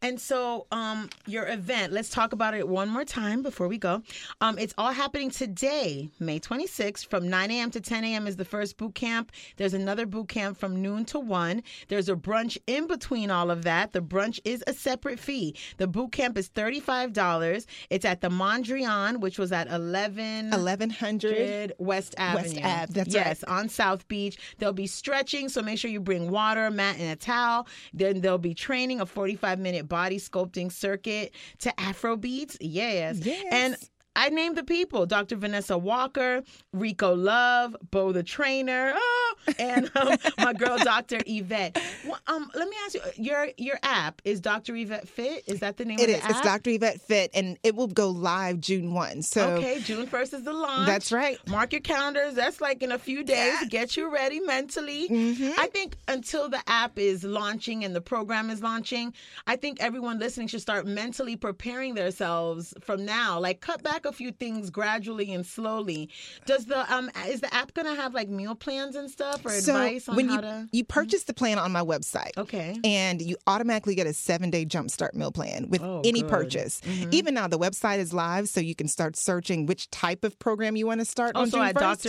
And 0.00 0.20
so, 0.20 0.66
um, 0.72 1.08
your 1.26 1.48
event, 1.48 1.92
let's 1.92 2.10
talk 2.10 2.32
about 2.32 2.54
it 2.54 2.68
one 2.68 2.88
more 2.88 3.04
time 3.04 3.42
before 3.42 3.68
we 3.68 3.78
go. 3.78 4.02
Um, 4.40 4.58
it's 4.58 4.74
all 4.78 4.92
happening 4.92 5.30
today, 5.30 6.10
May 6.18 6.40
26th, 6.40 7.06
from 7.06 7.28
9 7.28 7.50
a.m. 7.50 7.70
to 7.70 7.80
10 7.80 8.04
a.m. 8.04 8.26
is 8.26 8.36
the 8.36 8.44
first 8.44 8.76
boot 8.76 8.94
camp. 8.94 9.32
There's 9.56 9.74
another 9.74 10.06
boot 10.06 10.28
camp 10.28 10.58
from 10.58 10.80
noon 10.82 11.04
to 11.06 11.18
1. 11.18 11.62
There's 11.88 12.08
a 12.08 12.14
brunch 12.14 12.58
in 12.66 12.86
between 12.86 13.30
all 13.30 13.50
of 13.50 13.64
that. 13.64 13.92
The 13.92 14.00
brunch 14.00 14.40
is 14.44 14.62
a 14.66 14.72
separate 14.72 15.18
fee. 15.18 15.56
The 15.76 15.86
boot 15.86 16.12
camp 16.12 16.36
is 16.38 16.48
$35. 16.48 17.66
It's 17.90 18.04
at 18.04 18.20
the 18.20 18.28
Mondrian, 18.28 19.20
which 19.20 19.38
was 19.38 19.52
at 19.52 19.68
11. 19.68 20.50
1100 20.50 21.74
West 21.78 22.14
Avenue. 22.18 22.60
Ave, 22.62 22.92
that's 22.92 23.14
yes, 23.14 23.44
on 23.44 23.68
South 23.68 24.06
Beach. 24.08 24.38
They'll 24.58 24.72
be 24.72 24.86
stretching, 24.86 25.48
so 25.48 25.62
make 25.62 25.78
sure 25.78 25.90
you 25.90 26.00
bring 26.00 26.30
water, 26.30 26.70
mat, 26.70 26.96
and 26.98 27.10
a 27.10 27.16
towel. 27.16 27.66
Then 27.92 28.20
there'll 28.20 28.38
be 28.38 28.54
training, 28.54 29.00
a 29.00 29.06
45 29.06 29.51
minute 29.58 29.88
body 29.88 30.18
sculpting 30.18 30.70
circuit 30.70 31.34
to 31.58 31.80
Afro 31.80 32.16
beats. 32.16 32.56
Yes. 32.60 33.18
Yes. 33.24 33.44
And 33.50 33.76
I 34.14 34.28
named 34.28 34.56
the 34.56 34.64
people 34.64 35.06
Dr. 35.06 35.36
Vanessa 35.36 35.76
Walker, 35.78 36.42
Rico 36.72 37.14
Love, 37.14 37.74
Bo 37.90 38.12
the 38.12 38.22
Trainer, 38.22 38.92
oh, 38.94 39.34
and 39.58 39.90
um, 39.96 40.16
my 40.38 40.52
girl, 40.52 40.76
Dr. 40.84 41.18
Yvette. 41.26 41.80
Well, 42.06 42.18
um, 42.26 42.50
let 42.54 42.68
me 42.68 42.76
ask 42.84 42.94
you 42.94 43.00
your 43.16 43.48
your 43.56 43.78
app 43.82 44.20
is 44.24 44.40
Dr. 44.40 44.76
Yvette 44.76 45.08
Fit? 45.08 45.44
Is 45.46 45.60
that 45.60 45.76
the 45.78 45.84
name 45.84 45.98
It 45.98 46.10
of 46.10 46.16
is. 46.16 46.22
the 46.22 46.28
It's? 46.30 46.40
Dr. 46.42 46.70
Yvette 46.70 47.00
Fit, 47.00 47.30
and 47.34 47.58
it 47.62 47.74
will 47.74 47.86
go 47.86 48.10
live 48.10 48.60
June 48.60 48.92
1. 48.92 49.22
So 49.22 49.50
Okay, 49.54 49.80
June 49.80 50.06
1st 50.06 50.34
is 50.34 50.42
the 50.44 50.52
launch. 50.52 50.86
that's 50.86 51.10
right. 51.10 51.38
Mark 51.48 51.72
your 51.72 51.80
calendars. 51.80 52.34
That's 52.34 52.60
like 52.60 52.82
in 52.82 52.92
a 52.92 52.98
few 52.98 53.24
days. 53.24 53.54
Yeah. 53.62 53.68
Get 53.68 53.96
you 53.96 54.12
ready 54.12 54.40
mentally. 54.40 55.08
Mhm. 55.08 55.52
I 55.58 55.68
think 55.68 55.96
until 56.08 56.48
the 56.48 56.60
app 56.66 56.98
is 56.98 57.24
launching 57.24 57.84
and 57.84 57.96
the 57.96 58.00
program 58.00 58.50
is 58.50 58.62
launching, 58.62 59.14
I 59.46 59.56
think 59.56 59.80
everyone 59.82 60.18
listening 60.18 60.48
should 60.48 60.60
start 60.60 60.86
mentally 60.86 61.36
preparing 61.36 61.94
themselves 61.94 62.74
from 62.82 63.04
now. 63.04 63.40
Like 63.40 63.60
cut 63.60 63.82
back 63.82 64.01
a 64.06 64.12
few 64.12 64.32
things 64.32 64.70
gradually 64.70 65.32
and 65.32 65.44
slowly. 65.46 66.08
Does 66.46 66.66
the 66.66 66.92
um 66.92 67.10
is 67.26 67.40
the 67.40 67.52
app 67.54 67.74
gonna 67.74 67.94
have 67.94 68.14
like 68.14 68.28
meal 68.28 68.54
plans 68.54 68.96
and 68.96 69.10
stuff 69.10 69.44
or 69.44 69.50
So 69.50 69.74
advice 69.76 70.08
on 70.08 70.16
when 70.16 70.28
how 70.28 70.34
you, 70.36 70.40
to? 70.42 70.68
you 70.72 70.84
purchase 70.84 71.24
the 71.24 71.34
plan 71.34 71.58
on 71.58 71.72
my 71.72 71.82
website, 71.82 72.36
Okay. 72.36 72.78
and 72.84 73.20
you 73.22 73.36
automatically 73.46 73.94
get 73.94 74.06
a 74.06 74.12
seven 74.12 74.50
day 74.50 74.64
jumpstart 74.66 75.14
meal 75.14 75.32
plan 75.32 75.68
with 75.68 75.82
Oh, 75.82 76.02
any 76.04 76.22
good. 76.22 76.30
purchase. 76.30 76.80
Mhm. 76.84 77.12
Even 77.12 77.34
now, 77.34 77.48
the 77.48 77.58
website 77.58 77.98
is 77.98 78.12
live, 78.12 78.48
so 78.48 78.60
you 78.60 78.74
can 78.74 78.88
start 78.88 79.16
searching 79.16 79.66
which 79.66 79.90
type 79.90 80.24
of 80.24 80.38
program 80.38 80.76
you 80.76 80.86
want 80.86 81.00
to 81.00 81.04
start 81.04 81.34
on 81.36 81.42
Also 81.42 81.58
June 81.58 81.66
at 81.66 81.74
1st. 81.76 82.04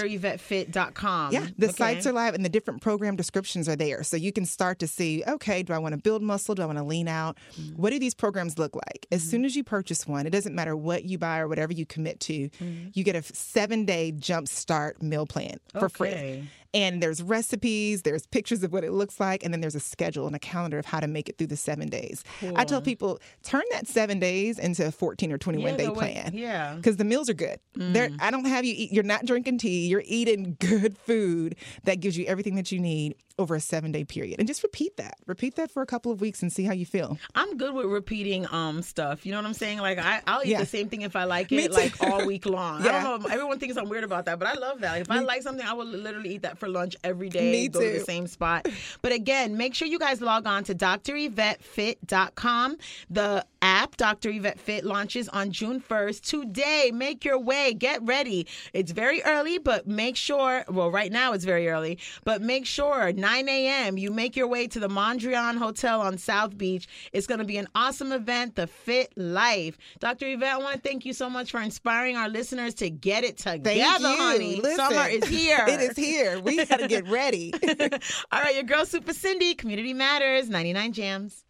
dryvettefit.com. 0.47 1.32
Yeah, 1.34 1.47
the 1.58 1.67
Okay. 1.69 1.75
sites 1.75 2.08
are 2.08 2.12
live 2.13 2.34
and 2.36 2.43
the 2.43 2.49
different 2.49 2.82
program 2.82 3.15
descriptions 3.15 3.67
are 3.69 3.75
there. 3.75 4.03
So 4.03 4.17
you 4.17 4.32
can 4.32 4.45
start 4.45 4.79
to 4.79 4.88
see, 4.88 5.23
okay, 5.27 5.63
do 5.63 5.73
I 5.73 5.77
want 5.77 5.93
to 5.93 5.97
build 5.97 6.21
muscle? 6.21 6.56
Do 6.56 6.62
I 6.62 6.65
want 6.65 6.77
to 6.77 6.84
lean 6.84 7.08
out? 7.08 7.38
Mm-hmm. 7.60 7.82
What 7.82 7.91
do 7.91 7.99
these 7.99 8.13
programs 8.13 8.58
look 8.58 8.75
like? 8.75 9.06
As 9.12 9.23
soon 9.23 9.45
as 9.45 9.56
you 9.56 9.63
purchase 9.63 10.08
one, 10.08 10.25
it 10.27 10.32
doesn't 10.32 10.56
matter 10.56 10.75
what 10.75 11.06
you 11.06 11.17
buy 11.17 11.39
or 11.39 11.47
whatever 11.47 11.73
you 11.73 11.83
commit 11.86 12.19
to, 12.22 12.50
Mm-hmm. 12.50 12.89
you 12.93 13.04
get 13.04 13.15
a 13.15 13.24
seven 13.24 13.86
day 13.86 14.12
jump 14.12 14.48
start 14.48 15.02
meal 15.02 15.26
plan 15.26 15.58
for 15.80 15.89
free. 15.89 16.48
And 16.73 17.03
there's 17.03 17.21
recipes, 17.21 18.01
there's 18.01 18.25
pictures 18.25 18.63
of 18.63 18.73
what 18.73 18.83
it 18.83 18.91
looks 18.91 19.19
like, 19.19 19.43
and 19.43 19.53
then 19.53 19.62
there's 19.62 19.75
a 19.75 19.79
schedule 19.79 20.25
and 20.25 20.36
a 20.36 20.39
calendar 20.39 20.79
of 20.79 20.86
how 20.86 20.99
to 20.99 21.07
make 21.07 21.29
it 21.29 21.38
through 21.38 21.47
the 21.47 21.57
seven 21.57 21.88
days. 21.88 22.23
I 22.55 22.65
tell 22.65 22.81
people, 22.81 23.19
turn 23.43 23.63
that 23.71 23.88
seven 23.88 24.19
days 24.19 24.57
into 24.57 24.88
a 24.88 24.91
14 24.91 25.31
or 25.31 25.38
21 25.38 25.71
Yeah, 25.71 25.77
day 25.77 25.88
way- 25.89 25.93
plan 25.93 26.31
Yeah. 26.33 26.73
because 26.75 26.97
the 26.97 27.03
meals 27.05 27.29
are 27.29 27.33
good. 27.36 27.59
They're, 27.75 28.09
I 28.19 28.31
don't 28.31 28.45
have 28.45 28.65
you 28.65 28.73
eat. 28.75 28.91
You're 28.91 29.03
not 29.03 29.25
drinking 29.25 29.59
tea. 29.59 29.88
You're 29.88 30.03
eating 30.05 30.57
good 30.59 30.97
food 30.97 31.55
that 31.83 31.99
gives 31.99 32.17
you 32.17 32.25
everything 32.25 32.55
that 32.55 32.71
you 32.71 32.79
need 32.79 33.15
over 33.39 33.55
a 33.55 33.59
seven 33.59 33.91
day 33.91 34.03
period. 34.03 34.36
And 34.38 34.47
just 34.47 34.62
repeat 34.62 34.97
that. 34.97 35.15
Repeat 35.25 35.55
that 35.55 35.71
for 35.71 35.81
a 35.81 35.88
couple 35.88 36.12
of 36.12 36.21
weeks 36.21 36.43
and 36.43 36.53
see 36.53 36.63
how 36.65 36.73
you 36.73 36.86
feel. 36.86 37.17
I'm 37.33 37.57
good 37.57 37.73
with 37.73 37.88
repeating 37.88 38.45
um 38.53 38.83
stuff. 38.83 39.25
You 39.25 39.31
know 39.31 39.39
what 39.39 39.47
I'm 39.47 39.55
saying? 39.55 39.79
Like 39.79 39.97
I, 39.97 40.21
I'll 40.27 40.41
eat 40.43 40.49
Yeah. 40.49 40.59
the 40.59 40.67
same 40.67 40.88
thing 40.88 41.01
if 41.01 41.15
I 41.15 41.23
like 41.23 41.51
it, 41.51 41.71
like 41.71 41.99
all 42.03 42.27
week 42.27 42.45
long. 42.45 42.83
Yeah. 42.86 42.95
I 42.99 43.03
don't 43.03 43.23
know. 43.23 43.29
Everyone 43.29 43.57
thinks 43.57 43.75
I'm 43.75 43.89
weird 43.89 44.03
about 44.03 44.25
that, 44.25 44.38
but 44.38 44.47
I 44.47 44.53
love 44.53 44.81
that. 44.81 45.01
If 45.01 45.09
I 45.09 45.19
like 45.21 45.41
something, 45.41 45.65
I 45.65 45.73
will 45.73 45.86
literally 45.88 46.36
eat 46.36 46.43
that 46.43 46.59
for 46.63 46.69
lunch 46.69 46.95
every 47.04 47.28
day. 47.28 47.52
Me 47.52 47.67
go 47.67 47.82
to 47.82 47.91
the 47.91 47.99
same 47.99 48.26
spot. 48.26 48.65
But 49.02 49.12
again, 49.12 49.58
make 49.58 49.76
sure 49.76 49.86
you 49.86 49.99
guys 49.99 50.21
log 50.21 50.47
on 50.47 50.63
to 50.65 50.73
DrYvetteFit.com. 50.73 52.78
The 53.10 53.45
app, 53.62 53.97
Dr. 53.97 54.30
Yvette 54.30 54.60
Fit, 54.60 54.84
launches 54.86 55.28
on 55.30 55.52
June 55.52 55.82
1st. 55.82 56.21
Today, 56.21 56.91
make 56.93 57.26
your 57.26 57.38
way. 57.39 57.73
Get 57.73 58.02
ready. 58.04 58.47
It's 58.73 58.91
very 58.93 59.21
early, 59.23 59.58
but 59.58 59.88
make 59.88 60.15
sure, 60.15 60.63
well, 60.69 60.89
right 60.91 61.12
now 61.12 61.34
it's 61.34 61.43
very 61.45 61.67
early, 61.69 61.97
but 62.23 62.41
make 62.41 62.65
sure 62.65 63.12
9 63.12 63.49
a.m. 63.49 63.97
you 63.97 64.10
make 64.12 64.36
your 64.38 64.47
way 64.47 64.67
to 64.67 64.80
the 64.80 64.88
Mondrian 64.89 65.58
Hotel 65.58 65.99
on 66.02 66.17
South 66.17 66.58
Beach. 66.58 66.88
It's 67.12 67.28
going 67.28 67.39
to 67.39 67.45
be 67.45 67.58
an 67.58 67.67
awesome 67.76 68.12
event, 68.13 68.56
The 68.56 68.67
Fit 68.67 69.12
Life. 69.17 69.78
Dr. 69.99 70.28
Yvette, 70.28 70.54
I 70.54 70.58
want 70.58 70.76
to 70.76 70.82
thank 70.82 71.06
you 71.06 71.12
so 71.13 71.30
much 71.30 71.52
for 71.52 71.60
inspiring 71.62 72.15
our 72.17 72.30
listeners 72.30 72.73
to 72.76 72.89
get 72.89 73.23
it 73.26 73.38
together, 73.38 73.63
Thank 73.69 73.99
you. 74.02 74.08
honey. 74.23 74.56
Listen, 74.62 74.76
Summer 74.78 75.08
is 75.10 75.26
here. 75.26 75.65
it 75.67 75.80
is 75.82 75.95
here. 75.97 76.39
We 76.58 76.66
got 76.66 76.80
to 76.80 76.88
get 76.88 77.08
ready. 77.08 77.54
All 78.32 78.42
right, 78.42 78.54
your 78.56 78.63
girl 78.63 78.86
Super 78.86 79.13
Cindy, 79.13 79.56
Community 79.56 79.94
Matters, 79.94 80.50
99 80.50 80.94
Jamz. 80.94 81.42